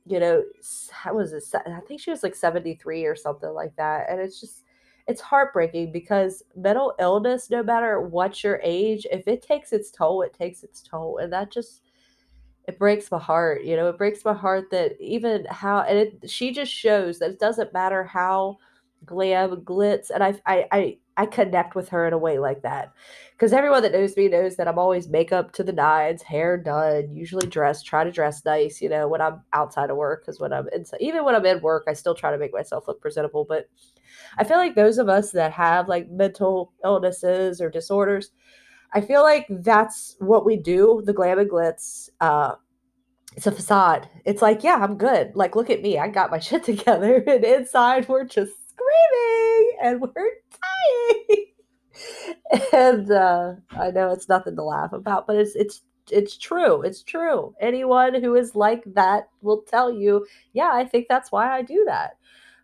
you 0.05 0.19
know, 0.19 0.43
how 0.91 1.15
was 1.15 1.33
it? 1.33 1.43
I 1.67 1.81
think 1.87 2.01
she 2.01 2.11
was 2.11 2.23
like 2.23 2.35
73 2.35 3.05
or 3.05 3.15
something 3.15 3.51
like 3.53 3.75
that, 3.77 4.09
and 4.09 4.19
it's 4.21 4.39
just. 4.41 4.63
It's 5.11 5.21
heartbreaking 5.21 5.91
because 5.91 6.43
mental 6.55 6.93
illness, 6.99 7.49
no 7.51 7.63
matter 7.63 8.01
what 8.01 8.43
your 8.43 8.59
age, 8.63 9.05
if 9.11 9.27
it 9.27 9.41
takes 9.41 9.73
its 9.73 9.91
toll, 9.91 10.21
it 10.23 10.33
takes 10.33 10.63
its 10.63 10.81
toll. 10.81 11.17
And 11.19 11.33
that 11.33 11.51
just 11.51 11.83
it 12.67 12.77
breaks 12.79 13.11
my 13.11 13.19
heart, 13.19 13.63
you 13.63 13.75
know, 13.75 13.89
it 13.89 13.97
breaks 13.97 14.23
my 14.25 14.33
heart 14.33 14.69
that 14.71 14.93
even 15.01 15.45
how 15.49 15.79
and 15.81 15.97
it 15.97 16.29
she 16.29 16.51
just 16.53 16.71
shows 16.71 17.19
that 17.19 17.31
it 17.31 17.39
doesn't 17.39 17.73
matter 17.73 18.03
how 18.03 18.57
glam, 19.05 19.57
glitz, 19.61 20.09
and 20.11 20.23
I 20.23 20.35
I 20.45 20.67
I 20.71 20.97
I 21.21 21.27
connect 21.27 21.75
with 21.75 21.89
her 21.89 22.07
in 22.07 22.13
a 22.13 22.17
way 22.17 22.39
like 22.39 22.63
that. 22.63 22.93
Because 23.33 23.53
everyone 23.53 23.83
that 23.83 23.91
knows 23.91 24.17
me 24.17 24.27
knows 24.27 24.55
that 24.55 24.67
I'm 24.67 24.79
always 24.79 25.07
makeup 25.07 25.51
to 25.53 25.63
the 25.63 25.71
nines, 25.71 26.23
hair 26.23 26.57
done, 26.57 27.15
usually 27.15 27.45
dressed, 27.45 27.85
try 27.85 28.03
to 28.03 28.11
dress 28.11 28.43
nice, 28.43 28.81
you 28.81 28.89
know, 28.89 29.07
when 29.07 29.21
I'm 29.21 29.41
outside 29.53 29.91
of 29.91 29.97
work. 29.97 30.23
Because 30.23 30.39
when 30.39 30.51
I'm 30.51 30.67
inside, 30.73 30.97
even 30.99 31.23
when 31.23 31.35
I'm 31.35 31.45
in 31.45 31.61
work, 31.61 31.83
I 31.87 31.93
still 31.93 32.15
try 32.15 32.31
to 32.31 32.39
make 32.39 32.53
myself 32.53 32.87
look 32.87 33.01
presentable. 33.01 33.45
But 33.47 33.69
I 34.39 34.43
feel 34.43 34.57
like 34.57 34.73
those 34.73 34.97
of 34.97 35.09
us 35.09 35.29
that 35.33 35.51
have 35.51 35.87
like 35.87 36.09
mental 36.09 36.73
illnesses 36.83 37.61
or 37.61 37.69
disorders, 37.69 38.31
I 38.91 39.01
feel 39.01 39.21
like 39.21 39.45
that's 39.47 40.15
what 40.17 40.43
we 40.43 40.57
do, 40.57 41.03
the 41.05 41.13
glam 41.13 41.37
and 41.37 41.51
glitz. 41.51 42.09
Uh, 42.19 42.55
it's 43.37 43.45
a 43.45 43.51
facade. 43.51 44.09
It's 44.25 44.41
like, 44.41 44.63
yeah, 44.63 44.79
I'm 44.81 44.97
good. 44.97 45.35
Like, 45.35 45.55
look 45.55 45.69
at 45.69 45.83
me. 45.83 45.99
I 45.99 46.07
got 46.07 46.31
my 46.31 46.39
shit 46.47 46.63
together. 46.63 47.23
And 47.27 47.45
inside, 47.45 48.09
we're 48.09 48.25
just 48.25 48.53
screaming 48.69 49.30
and 49.81 50.01
we're 50.01 50.11
dying. 50.13 51.45
and 52.73 53.11
uh, 53.11 53.53
I 53.71 53.91
know 53.91 54.11
it's 54.11 54.29
nothing 54.29 54.55
to 54.55 54.63
laugh 54.63 54.93
about, 54.93 55.27
but 55.27 55.35
it's 55.35 55.55
it's 55.55 55.81
it's 56.11 56.37
true. 56.37 56.81
It's 56.81 57.03
true. 57.03 57.53
Anyone 57.61 58.21
who 58.21 58.35
is 58.35 58.55
like 58.55 58.83
that 58.93 59.29
will 59.41 59.61
tell 59.61 59.91
you, 59.91 60.25
yeah, 60.53 60.71
I 60.73 60.85
think 60.85 61.07
that's 61.07 61.31
why 61.31 61.55
I 61.55 61.61
do 61.61 61.83
that. 61.87 62.17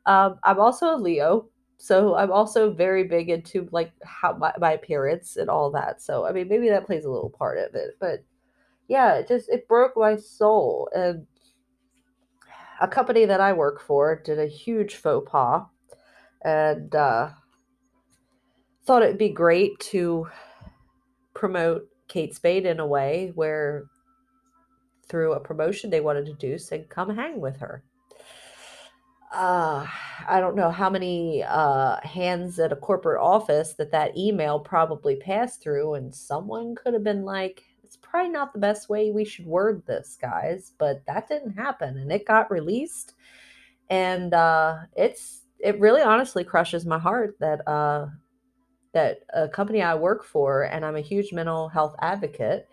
Um, 0.05 0.39
I'm 0.43 0.59
also 0.59 0.95
a 0.95 0.97
Leo, 0.97 1.47
so 1.77 2.15
I'm 2.15 2.31
also 2.31 2.71
very 2.73 3.03
big 3.03 3.29
into 3.29 3.67
like 3.71 3.91
how 4.03 4.33
my, 4.37 4.53
my 4.59 4.73
appearance 4.73 5.37
and 5.37 5.49
all 5.49 5.71
that. 5.71 6.01
So 6.01 6.25
I 6.25 6.31
mean, 6.31 6.47
maybe 6.47 6.69
that 6.69 6.85
plays 6.85 7.05
a 7.05 7.11
little 7.11 7.29
part 7.29 7.57
of 7.57 7.75
it, 7.75 7.97
but 7.99 8.23
yeah, 8.87 9.15
it 9.15 9.27
just 9.27 9.49
it 9.49 9.67
broke 9.67 9.93
my 9.95 10.15
soul. 10.15 10.89
And 10.95 11.27
a 12.81 12.87
company 12.87 13.25
that 13.25 13.41
I 13.41 13.53
work 13.53 13.81
for 13.81 14.21
did 14.23 14.39
a 14.39 14.47
huge 14.47 14.95
faux 14.95 15.29
pas, 15.29 15.65
and 16.43 16.93
uh, 16.95 17.29
thought 18.85 19.03
it'd 19.03 19.17
be 19.17 19.29
great 19.29 19.79
to 19.79 20.27
promote 21.33 21.87
Kate 22.07 22.33
Spade 22.33 22.65
in 22.65 22.79
a 22.79 22.87
way 22.87 23.31
where 23.35 23.85
through 25.07 25.33
a 25.33 25.39
promotion 25.39 25.89
they 25.89 26.01
wanted 26.01 26.25
to 26.25 26.33
do, 26.33 26.57
said, 26.57 26.89
"Come 26.89 27.15
hang 27.15 27.39
with 27.39 27.57
her." 27.57 27.83
uh, 29.31 29.85
I 30.27 30.39
don't 30.39 30.55
know 30.55 30.71
how 30.71 30.89
many 30.89 31.43
uh, 31.43 31.99
hands 32.01 32.59
at 32.59 32.71
a 32.71 32.77
corporate 32.77 33.21
office 33.21 33.73
that 33.73 33.91
that 33.91 34.17
email 34.17 34.59
probably 34.59 35.17
passed 35.17 35.61
through, 35.61 35.95
and 35.95 36.13
someone 36.13 36.75
could 36.75 36.93
have 36.93 37.03
been 37.03 37.23
like, 37.23 37.63
"It's 37.83 37.97
probably 37.97 38.29
not 38.31 38.53
the 38.53 38.59
best 38.59 38.89
way 38.89 39.11
we 39.11 39.25
should 39.25 39.45
word 39.45 39.85
this, 39.85 40.17
guys," 40.19 40.73
but 40.77 41.05
that 41.07 41.27
didn't 41.27 41.51
happen, 41.51 41.97
and 41.97 42.11
it 42.11 42.25
got 42.25 42.49
released, 42.51 43.15
and 43.89 44.33
uh, 44.33 44.77
it's 44.95 45.43
it 45.59 45.79
really 45.79 46.01
honestly 46.01 46.43
crushes 46.43 46.85
my 46.85 46.99
heart 46.99 47.37
that 47.39 47.67
uh, 47.67 48.07
that 48.93 49.19
a 49.33 49.47
company 49.47 49.81
I 49.81 49.95
work 49.95 50.23
for, 50.23 50.63
and 50.63 50.85
I'm 50.85 50.95
a 50.95 51.01
huge 51.01 51.33
mental 51.33 51.69
health 51.69 51.95
advocate 52.01 52.67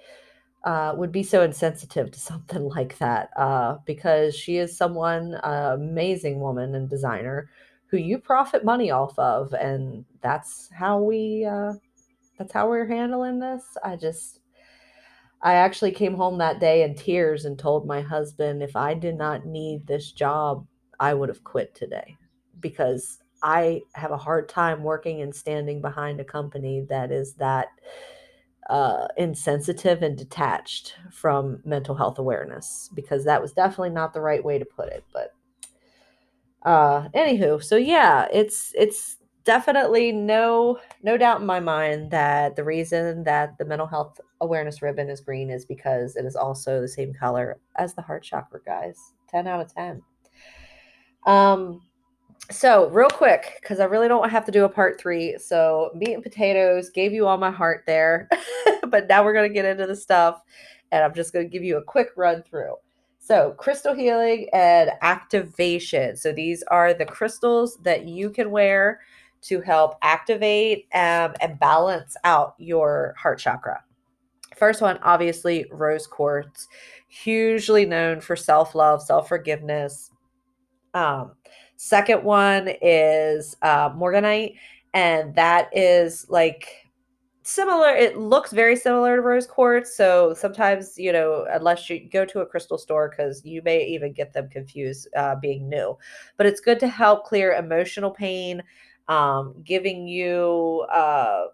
uh, 0.64 0.94
would 0.96 1.12
be 1.12 1.22
so 1.22 1.42
insensitive 1.42 2.10
to 2.10 2.20
something 2.30 2.68
like 2.68 2.98
that 2.98 3.30
uh, 3.36 3.76
because 3.86 4.34
she 4.34 4.56
is 4.56 4.76
someone, 4.76 5.34
uh, 5.36 5.72
amazing 5.74 6.40
woman 6.40 6.74
and 6.74 6.88
designer 6.88 7.50
who 7.86 7.98
you 7.98 8.18
profit 8.18 8.64
money 8.64 8.90
off 8.90 9.16
of, 9.18 9.52
and 9.54 10.04
that's 10.20 10.70
how 10.72 11.00
we 11.00 11.44
uh, 11.44 11.72
that's 12.38 12.52
how 12.52 12.68
we're 12.68 12.86
handling 12.86 13.38
this. 13.38 13.62
I 13.84 13.96
just 13.96 14.40
I 15.42 15.54
actually 15.54 15.92
came 15.92 16.14
home 16.14 16.38
that 16.38 16.60
day 16.60 16.82
in 16.82 16.94
tears 16.94 17.44
and 17.44 17.58
told 17.58 17.86
my 17.86 18.00
husband 18.00 18.62
if 18.62 18.76
I 18.76 18.94
did 18.94 19.16
not 19.16 19.46
need 19.46 19.86
this 19.86 20.10
job, 20.10 20.66
I 20.98 21.12
would 21.14 21.28
have 21.28 21.44
quit 21.44 21.74
today 21.74 22.16
because 22.64 23.18
I 23.42 23.82
have 23.94 24.10
a 24.10 24.16
hard 24.16 24.48
time 24.48 24.82
working 24.82 25.20
and 25.20 25.32
standing 25.34 25.82
behind 25.82 26.18
a 26.18 26.24
company 26.24 26.86
that 26.88 27.12
is 27.12 27.34
that 27.34 27.68
uh, 28.70 29.06
insensitive 29.18 30.02
and 30.02 30.16
detached 30.16 30.94
from 31.12 31.60
mental 31.62 31.94
health 31.94 32.18
awareness 32.18 32.88
because 32.94 33.22
that 33.26 33.42
was 33.42 33.52
definitely 33.52 33.90
not 33.90 34.14
the 34.14 34.20
right 34.22 34.42
way 34.42 34.58
to 34.58 34.64
put 34.64 34.88
it. 34.88 35.04
But 35.12 35.34
uh, 36.62 37.08
anywho, 37.10 37.62
so 37.62 37.76
yeah, 37.76 38.26
it's 38.32 38.72
it's 38.74 39.18
definitely 39.44 40.10
no 40.10 40.78
no 41.02 41.18
doubt 41.18 41.42
in 41.42 41.46
my 41.46 41.60
mind 41.60 42.10
that 42.10 42.56
the 42.56 42.64
reason 42.64 43.24
that 43.24 43.58
the 43.58 43.64
mental 43.66 43.86
health 43.86 44.18
awareness 44.40 44.80
ribbon 44.80 45.10
is 45.10 45.20
green 45.20 45.50
is 45.50 45.66
because 45.66 46.16
it 46.16 46.24
is 46.24 46.34
also 46.34 46.80
the 46.80 46.88
same 46.88 47.12
color 47.12 47.58
as 47.76 47.94
the 47.94 48.00
heart 48.00 48.22
chakra, 48.22 48.60
guys. 48.64 48.96
Ten 49.28 49.46
out 49.46 49.60
of 49.60 49.74
ten. 49.74 50.00
Um, 51.26 51.82
so 52.50 52.88
real 52.90 53.08
quick 53.08 53.58
because 53.60 53.80
i 53.80 53.84
really 53.84 54.08
don't 54.08 54.30
have 54.30 54.44
to 54.44 54.52
do 54.52 54.64
a 54.64 54.68
part 54.68 55.00
three 55.00 55.36
so 55.38 55.90
meat 55.94 56.12
and 56.14 56.22
potatoes 56.22 56.90
gave 56.90 57.12
you 57.12 57.26
all 57.26 57.38
my 57.38 57.50
heart 57.50 57.84
there 57.86 58.28
but 58.88 59.08
now 59.08 59.24
we're 59.24 59.32
going 59.32 59.48
to 59.48 59.54
get 59.54 59.64
into 59.64 59.86
the 59.86 59.96
stuff 59.96 60.42
and 60.92 61.02
i'm 61.02 61.14
just 61.14 61.32
going 61.32 61.44
to 61.46 61.50
give 61.50 61.64
you 61.64 61.78
a 61.78 61.82
quick 61.82 62.08
run 62.16 62.42
through 62.42 62.74
So, 63.18 63.52
crystal 63.56 63.94
healing 63.94 64.48
and 64.52 64.90
activation. 65.00 66.14
So, 66.16 66.30
these 66.32 66.62
are 66.64 66.92
the 66.92 67.06
crystals 67.06 67.78
that 67.78 68.06
you 68.06 68.28
can 68.28 68.50
wear 68.50 69.00
to 69.42 69.62
help 69.62 69.96
activate 70.02 70.86
um, 70.94 71.32
and 71.40 71.58
balance 71.58 72.16
out 72.24 72.54
your 72.58 73.14
heart 73.18 73.38
chakra. 73.38 73.82
First 74.56 74.82
one, 74.82 74.98
obviously, 75.02 75.66
rose 75.72 76.06
quartz, 76.06 76.68
hugely 77.08 77.86
known 77.86 78.20
for 78.20 78.36
self 78.36 78.74
love, 78.74 79.02
self 79.02 79.26
forgiveness. 79.28 80.10
Um, 80.92 81.32
second 81.76 82.22
one 82.24 82.70
is 82.82 83.56
uh, 83.62 83.90
morganite, 83.90 84.56
and 84.92 85.34
that 85.34 85.68
is 85.72 86.26
like 86.28 86.84
similar 87.46 87.90
it 87.90 88.16
looks 88.16 88.52
very 88.52 88.74
similar 88.74 89.16
to 89.16 89.22
rose 89.22 89.46
quartz 89.46 89.94
so 89.94 90.32
sometimes 90.32 90.96
you 90.96 91.12
know 91.12 91.44
unless 91.50 91.90
you 91.90 92.08
go 92.08 92.24
to 92.24 92.40
a 92.40 92.46
crystal 92.46 92.78
store 92.78 93.10
because 93.10 93.44
you 93.44 93.60
may 93.66 93.84
even 93.84 94.14
get 94.14 94.32
them 94.32 94.48
confused 94.48 95.08
uh, 95.14 95.34
being 95.36 95.68
new. 95.68 95.96
But 96.38 96.46
it's 96.46 96.60
good 96.60 96.80
to 96.80 96.88
help 96.88 97.24
clear 97.26 97.52
emotional 97.52 98.10
pain 98.10 98.62
um, 99.08 99.54
giving 99.62 100.08
you 100.08 100.86
uh, 100.90 101.46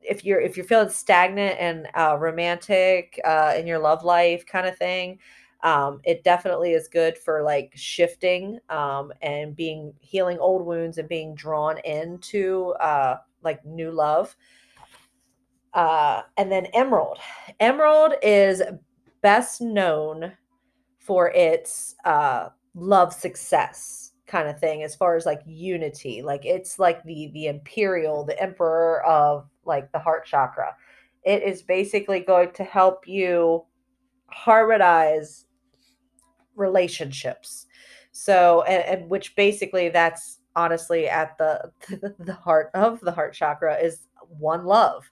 if 0.00 0.24
you're 0.24 0.40
if 0.40 0.56
you're 0.56 0.66
feeling 0.66 0.88
stagnant 0.88 1.56
and 1.58 1.88
uh, 1.94 2.16
romantic 2.18 3.20
uh, 3.24 3.54
in 3.56 3.66
your 3.66 3.78
love 3.78 4.04
life 4.04 4.46
kind 4.46 4.66
of 4.66 4.78
thing 4.78 5.18
um, 5.62 6.00
it 6.04 6.22
definitely 6.22 6.72
is 6.72 6.88
good 6.88 7.16
for 7.16 7.42
like 7.42 7.72
shifting 7.74 8.58
um, 8.68 9.12
and 9.22 9.56
being 9.56 9.94
healing 10.00 10.38
old 10.38 10.64
wounds 10.64 10.98
and 10.98 11.08
being 11.08 11.34
drawn 11.34 11.78
into 11.78 12.74
uh, 12.80 13.18
like 13.42 13.64
new 13.64 13.90
love. 13.90 14.36
Uh, 15.72 16.22
and 16.36 16.50
then 16.50 16.66
Emerald. 16.66 17.18
Emerald 17.60 18.14
is 18.22 18.62
best 19.22 19.60
known 19.60 20.32
for 20.98 21.30
its 21.30 21.96
uh, 22.04 22.48
love 22.74 23.12
success 23.12 24.12
kind 24.26 24.48
of 24.48 24.58
thing 24.58 24.82
as 24.82 24.94
far 24.94 25.16
as 25.16 25.26
like 25.26 25.40
unity. 25.46 26.22
Like 26.22 26.44
it's 26.44 26.78
like 26.78 27.02
the 27.04 27.30
the 27.32 27.46
imperial 27.46 28.24
the 28.24 28.40
emperor 28.40 29.04
of 29.04 29.48
like 29.64 29.90
the 29.92 29.98
heart 29.98 30.26
chakra. 30.26 30.74
It 31.24 31.42
is 31.42 31.62
basically 31.62 32.20
going 32.20 32.52
to 32.52 32.64
help 32.64 33.06
you 33.06 33.64
harmonize 34.28 35.45
relationships 36.56 37.66
so 38.12 38.62
and, 38.62 39.00
and 39.00 39.10
which 39.10 39.36
basically 39.36 39.88
that's 39.88 40.38
honestly 40.56 41.08
at 41.08 41.36
the 41.38 41.70
the 42.18 42.34
heart 42.34 42.70
of 42.74 43.00
the 43.00 43.12
heart 43.12 43.34
chakra 43.34 43.76
is 43.76 44.08
one 44.38 44.64
love 44.64 45.08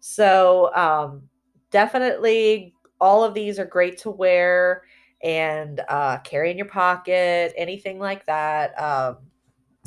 so 0.00 0.74
um, 0.74 1.22
definitely 1.70 2.74
all 3.00 3.24
of 3.24 3.34
these 3.34 3.58
are 3.58 3.64
great 3.64 3.98
to 3.98 4.10
wear 4.10 4.82
and 5.22 5.80
uh, 5.88 6.18
carry 6.18 6.50
in 6.50 6.56
your 6.56 6.68
pocket, 6.68 7.52
anything 7.56 7.98
like 7.98 8.24
that. 8.26 8.80
Um, 8.80 9.18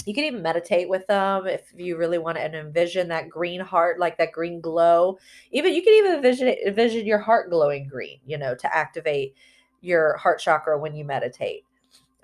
you 0.06 0.14
can 0.14 0.24
even 0.24 0.42
meditate 0.42 0.90
with 0.90 1.06
them 1.08 1.46
if 1.46 1.72
you 1.76 1.96
really 1.96 2.18
want 2.18 2.38
to 2.38 2.60
envision 2.60 3.08
that 3.10 3.30
green 3.30 3.62
heart, 3.62 4.00
like 4.00 4.18
that 4.18 4.32
green 4.32 4.60
glow. 4.60 5.20
Even 5.52 5.74
you 5.74 5.84
can 5.84 5.94
even 5.94 6.16
envision 6.16 6.48
envision 6.66 7.06
your 7.06 7.20
heart 7.20 7.50
glowing 7.50 7.88
green, 7.88 8.20
you 8.26 8.38
know, 8.38 8.56
to 8.56 8.76
activate 8.76 9.36
your 9.82 10.18
heart 10.18 10.40
chakra 10.40 10.78
when 10.78 10.96
you 10.96 11.04
meditate 11.04 11.66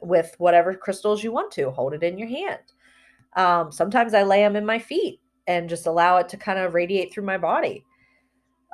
with 0.03 0.35
whatever 0.37 0.73
crystals 0.75 1.23
you 1.23 1.31
want 1.31 1.51
to. 1.53 1.71
Hold 1.71 1.93
it 1.93 2.03
in 2.03 2.17
your 2.17 2.27
hand. 2.27 2.59
Um, 3.35 3.71
sometimes 3.71 4.13
I 4.13 4.23
lay 4.23 4.41
them 4.41 4.55
in 4.55 4.65
my 4.65 4.79
feet 4.79 5.19
and 5.47 5.69
just 5.69 5.87
allow 5.87 6.17
it 6.17 6.29
to 6.29 6.37
kind 6.37 6.59
of 6.59 6.73
radiate 6.73 7.13
through 7.13 7.25
my 7.25 7.37
body. 7.37 7.83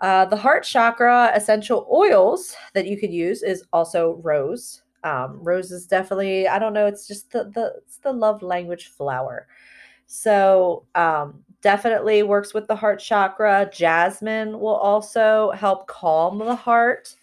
Uh, 0.01 0.25
the 0.25 0.37
heart 0.37 0.63
chakra 0.63 1.31
essential 1.33 1.87
oils 1.91 2.55
that 2.73 2.87
you 2.87 2.97
could 2.97 3.11
use 3.11 3.43
is 3.43 3.63
also 3.71 4.19
rose. 4.23 4.81
Um, 5.03 5.39
rose 5.41 5.71
is 5.71 5.85
definitely, 5.85 6.47
I 6.47 6.59
don't 6.59 6.73
know, 6.73 6.87
it's 6.87 7.07
just 7.07 7.31
the 7.31 7.45
the 7.45 7.73
it's 7.77 7.97
the 7.97 8.11
love 8.11 8.41
language 8.41 8.87
flower. 8.87 9.47
So 10.07 10.85
um, 10.95 11.43
definitely 11.61 12.23
works 12.23 12.53
with 12.53 12.67
the 12.67 12.75
heart 12.75 12.99
chakra. 12.99 13.69
Jasmine 13.71 14.59
will 14.59 14.75
also 14.75 15.51
help 15.51 15.87
calm 15.87 16.39
the 16.39 16.55
heart. 16.55 17.15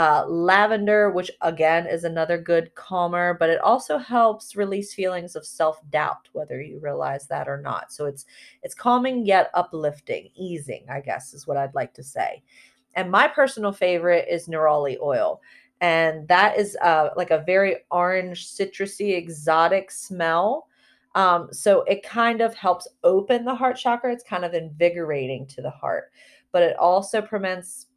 Uh, 0.00 0.24
lavender, 0.28 1.10
which 1.10 1.30
again 1.42 1.86
is 1.86 2.04
another 2.04 2.38
good 2.38 2.74
calmer, 2.74 3.36
but 3.38 3.50
it 3.50 3.60
also 3.60 3.98
helps 3.98 4.56
release 4.56 4.94
feelings 4.94 5.36
of 5.36 5.44
self-doubt, 5.44 6.26
whether 6.32 6.58
you 6.62 6.78
realize 6.80 7.26
that 7.26 7.48
or 7.48 7.60
not. 7.60 7.92
So 7.92 8.06
it's 8.06 8.24
it's 8.62 8.74
calming 8.74 9.26
yet 9.26 9.50
uplifting, 9.52 10.30
easing, 10.34 10.86
I 10.88 11.00
guess 11.00 11.34
is 11.34 11.46
what 11.46 11.58
I'd 11.58 11.74
like 11.74 11.92
to 11.94 12.02
say. 12.02 12.42
And 12.94 13.10
my 13.10 13.28
personal 13.28 13.72
favorite 13.72 14.26
is 14.30 14.48
neroli 14.48 14.96
oil. 15.02 15.42
And 15.82 16.26
that 16.28 16.56
is 16.56 16.78
uh, 16.80 17.10
like 17.14 17.30
a 17.30 17.44
very 17.44 17.84
orange, 17.90 18.46
citrusy, 18.46 19.18
exotic 19.18 19.90
smell. 19.90 20.66
Um, 21.14 21.48
so 21.52 21.82
it 21.82 22.02
kind 22.02 22.40
of 22.40 22.54
helps 22.54 22.88
open 23.04 23.44
the 23.44 23.54
heart 23.54 23.76
chakra. 23.76 24.14
It's 24.14 24.24
kind 24.24 24.46
of 24.46 24.54
invigorating 24.54 25.46
to 25.48 25.60
the 25.60 25.76
heart, 25.82 26.10
but 26.52 26.62
it 26.62 26.76
also 26.78 27.20
prevents 27.20 27.89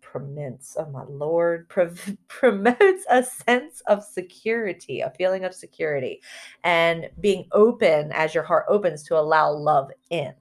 promotes, 0.00 0.76
oh 0.78 0.90
my 0.90 1.04
lord, 1.08 1.68
promotes 2.28 3.04
a 3.10 3.22
sense 3.22 3.82
of 3.86 4.02
security, 4.02 5.00
a 5.00 5.12
feeling 5.16 5.44
of 5.44 5.54
security, 5.54 6.20
and 6.64 7.08
being 7.20 7.46
open 7.52 8.10
as 8.12 8.34
your 8.34 8.44
heart 8.44 8.66
opens 8.68 9.02
to 9.04 9.18
allow 9.18 9.50
love 9.50 9.90
in. 10.10 10.32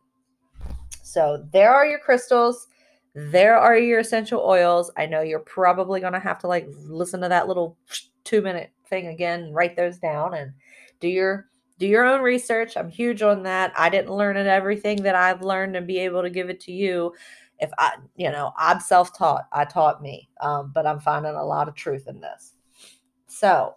So 1.04 1.46
there 1.52 1.74
are 1.74 1.86
your 1.86 2.00
crystals. 2.00 2.68
There 3.16 3.58
are 3.58 3.78
your 3.78 4.00
essential 4.00 4.42
oils. 4.42 4.92
I 4.96 5.06
know 5.06 5.22
you're 5.22 5.40
probably 5.40 6.00
going 6.00 6.14
to 6.14 6.20
have 6.20 6.40
to 6.40 6.48
like 6.48 6.68
listen 6.70 7.22
to 7.22 7.30
that 7.30 7.48
little 7.48 7.78
two 8.24 8.42
minute 8.42 8.72
thing 8.88 9.08
again, 9.08 9.52
write 9.52 9.76
those 9.76 9.98
down 9.98 10.34
and 10.36 10.54
do 11.00 11.08
your 11.08 11.48
do 11.80 11.88
your 11.88 12.06
own 12.06 12.22
research. 12.22 12.76
I'm 12.76 12.90
huge 12.90 13.22
on 13.22 13.44
that. 13.44 13.72
I 13.78 13.90
didn't 13.90 14.14
learn 14.14 14.36
it 14.36 14.48
everything 14.48 15.02
that 15.04 15.16
I've 15.16 15.42
learned 15.42 15.78
and 15.78 15.88
be 15.88 15.98
able 16.00 16.22
to 16.22 16.30
give 16.30 16.50
it 16.50 16.60
to 16.62 16.74
you 16.74 17.14
if 17.60 17.72
I, 17.78 17.94
you 18.16 18.32
know, 18.32 18.54
I'm 18.58 18.80
self 18.80 19.18
taught, 19.18 19.48
I 19.52 19.66
taught 19.66 20.02
me, 20.02 20.30
um, 20.42 20.72
but 20.74 20.86
I'm 20.86 21.00
finding 21.00 21.36
a 21.36 21.44
lot 21.44 21.68
of 21.68 21.76
truth 21.76 22.08
in 22.08 22.20
this. 22.22 22.54
So, 23.28 23.76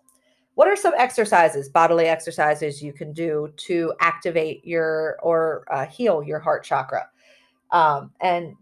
what 0.54 0.68
are 0.68 0.76
some 0.76 0.94
exercises, 0.96 1.68
bodily 1.68 2.06
exercises 2.06 2.82
you 2.82 2.92
can 2.92 3.12
do 3.12 3.52
to 3.56 3.92
activate 4.00 4.64
your 4.64 5.18
or 5.22 5.64
uh, 5.70 5.86
heal 5.86 6.22
your 6.22 6.38
heart 6.38 6.64
chakra? 6.64 7.08
Um, 7.70 8.12
and 8.20 8.54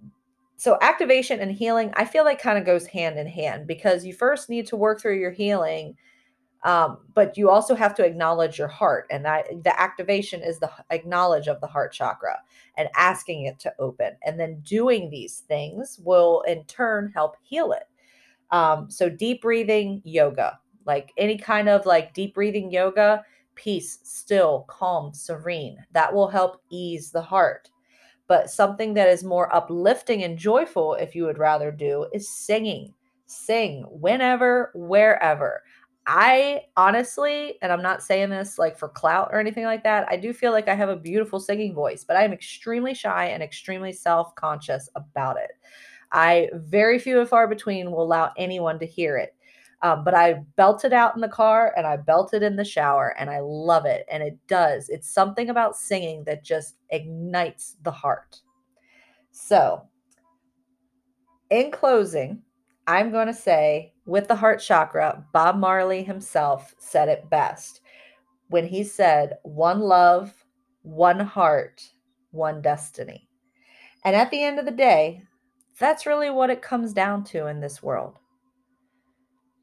so, 0.57 0.79
activation 0.81 1.41
and 1.41 1.53
healing, 1.53 1.93
I 1.95 2.05
feel 2.05 2.25
like 2.25 2.41
kind 2.41 2.59
of 2.59 2.65
goes 2.65 2.87
hand 2.87 3.19
in 3.19 3.27
hand 3.27 3.67
because 3.67 4.05
you 4.05 4.13
first 4.13 4.49
need 4.49 4.67
to 4.69 4.77
work 4.77 5.01
through 5.01 5.19
your 5.19 5.31
healing 5.33 5.97
um, 6.63 6.99
but 7.15 7.37
you 7.37 7.49
also 7.49 7.75
have 7.75 7.95
to 7.95 8.05
acknowledge 8.05 8.59
your 8.59 8.69
heart 8.69 9.07
and 9.11 9.25
that 9.25 9.47
the 9.65 9.81
activation 9.81 10.43
is 10.43 10.59
the 10.59 10.71
acknowledge 10.91 11.49
of 11.49 11.61
the 11.61 11.67
heart 11.67 11.93
chakra 11.93 12.39
and 12.77 12.89
asking 12.97 13.47
it 13.47 13.59
to 13.61 13.73
open 13.79 14.13
and 14.25 14.39
then 14.39 14.61
doing 14.61 15.09
these 15.09 15.41
things 15.49 15.99
will 16.05 16.43
in 16.43 16.65
turn 16.65 17.11
help 17.15 17.37
heal 17.43 17.73
it. 17.73 17.85
Um, 18.51 18.91
so 18.91 19.09
deep 19.09 19.43
breathing 19.43 20.03
yoga 20.05 20.59
like 20.87 21.13
any 21.17 21.39
kind 21.39 21.69
of 21.69 21.87
like 21.87 22.15
deep 22.15 22.35
breathing 22.35 22.71
yoga 22.71 23.25
peace 23.55 23.99
still 24.03 24.65
calm 24.69 25.13
serene 25.13 25.77
that 25.93 26.13
will 26.13 26.29
help 26.29 26.63
ease 26.71 27.11
the 27.11 27.23
heart. 27.23 27.71
But 28.27 28.51
something 28.51 28.95
that 28.95 29.09
is 29.09 29.25
more 29.25 29.55
uplifting 29.55 30.23
and 30.25 30.39
joyful 30.39 30.95
if 30.95 31.15
you 31.15 31.25
would 31.25 31.39
rather 31.39 31.71
do 31.71 32.07
is 32.13 32.29
singing. 32.29 32.95
Sing 33.27 33.85
whenever 33.89 34.73
wherever 34.75 35.63
I 36.13 36.63
honestly, 36.77 37.57
and 37.63 37.71
I'm 37.71 37.83
not 37.83 38.03
saying 38.03 38.31
this 38.31 38.59
like 38.59 38.77
for 38.77 38.89
clout 38.89 39.29
or 39.31 39.39
anything 39.39 39.65
like 39.65 39.85
that, 39.85 40.09
I 40.11 40.17
do 40.17 40.33
feel 40.33 40.51
like 40.51 40.67
I 40.67 40.75
have 40.75 40.89
a 40.89 40.97
beautiful 40.97 41.39
singing 41.39 41.73
voice, 41.73 42.03
but 42.03 42.17
I 42.17 42.25
am 42.25 42.33
extremely 42.33 42.95
shy 42.95 43.27
and 43.27 43.45
extremely 43.45 43.93
self 43.93 44.35
conscious 44.35 44.89
about 44.97 45.37
it. 45.37 45.53
I 46.11 46.49
very 46.53 46.99
few 46.99 47.21
and 47.21 47.29
far 47.29 47.47
between 47.47 47.93
will 47.93 48.03
allow 48.03 48.33
anyone 48.37 48.81
to 48.81 48.87
hear 48.87 49.19
it. 49.19 49.37
Um, 49.83 50.03
but 50.03 50.13
I 50.13 50.43
belt 50.57 50.85
it 50.85 50.93
out 50.93 51.15
in 51.15 51.21
the 51.21 51.29
car 51.29 51.73
and 51.77 51.87
I 51.87 51.97
belt 51.97 52.35
it 52.35 52.43
in 52.43 52.57
the 52.57 52.65
shower 52.65 53.15
and 53.17 53.31
I 53.31 53.39
love 53.39 53.87
it. 53.87 54.05
And 54.11 54.21
it 54.21 54.37
does. 54.49 54.89
It's 54.89 55.09
something 55.09 55.49
about 55.49 55.77
singing 55.77 56.25
that 56.25 56.43
just 56.43 56.75
ignites 56.91 57.77
the 57.85 57.93
heart. 57.93 58.41
So, 59.31 59.87
in 61.51 61.71
closing, 61.71 62.43
I'm 62.89 63.13
going 63.13 63.29
to 63.29 63.33
say 63.33 63.93
with 64.11 64.27
the 64.27 64.35
heart 64.35 64.61
chakra, 64.61 65.25
Bob 65.33 65.57
Marley 65.57 66.03
himself 66.03 66.75
said 66.81 67.09
it 67.09 67.31
best 67.31 67.81
when 68.49 68.67
he 68.67 68.83
said, 68.83 69.35
One 69.45 69.79
love, 69.79 70.35
one 70.83 71.21
heart, 71.21 71.81
one 72.33 72.61
destiny. 72.61 73.29
And 74.05 74.17
at 74.17 74.33
the 74.33 74.43
end 74.43 74.59
of 74.59 74.65
the 74.65 74.73
day, 74.73 75.23
that's 75.79 76.07
really 76.07 76.29
what 76.29 76.51
it 76.51 76.61
comes 76.61 76.93
down 76.93 77.23
to 77.27 77.47
in 77.47 77.61
this 77.61 77.85
world. 77.85 78.19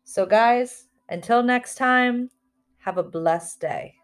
So, 0.06 0.26
guys, 0.26 0.88
until 1.10 1.44
next 1.44 1.76
time, 1.76 2.30
have 2.78 2.98
a 2.98 3.04
blessed 3.04 3.60
day. 3.60 3.96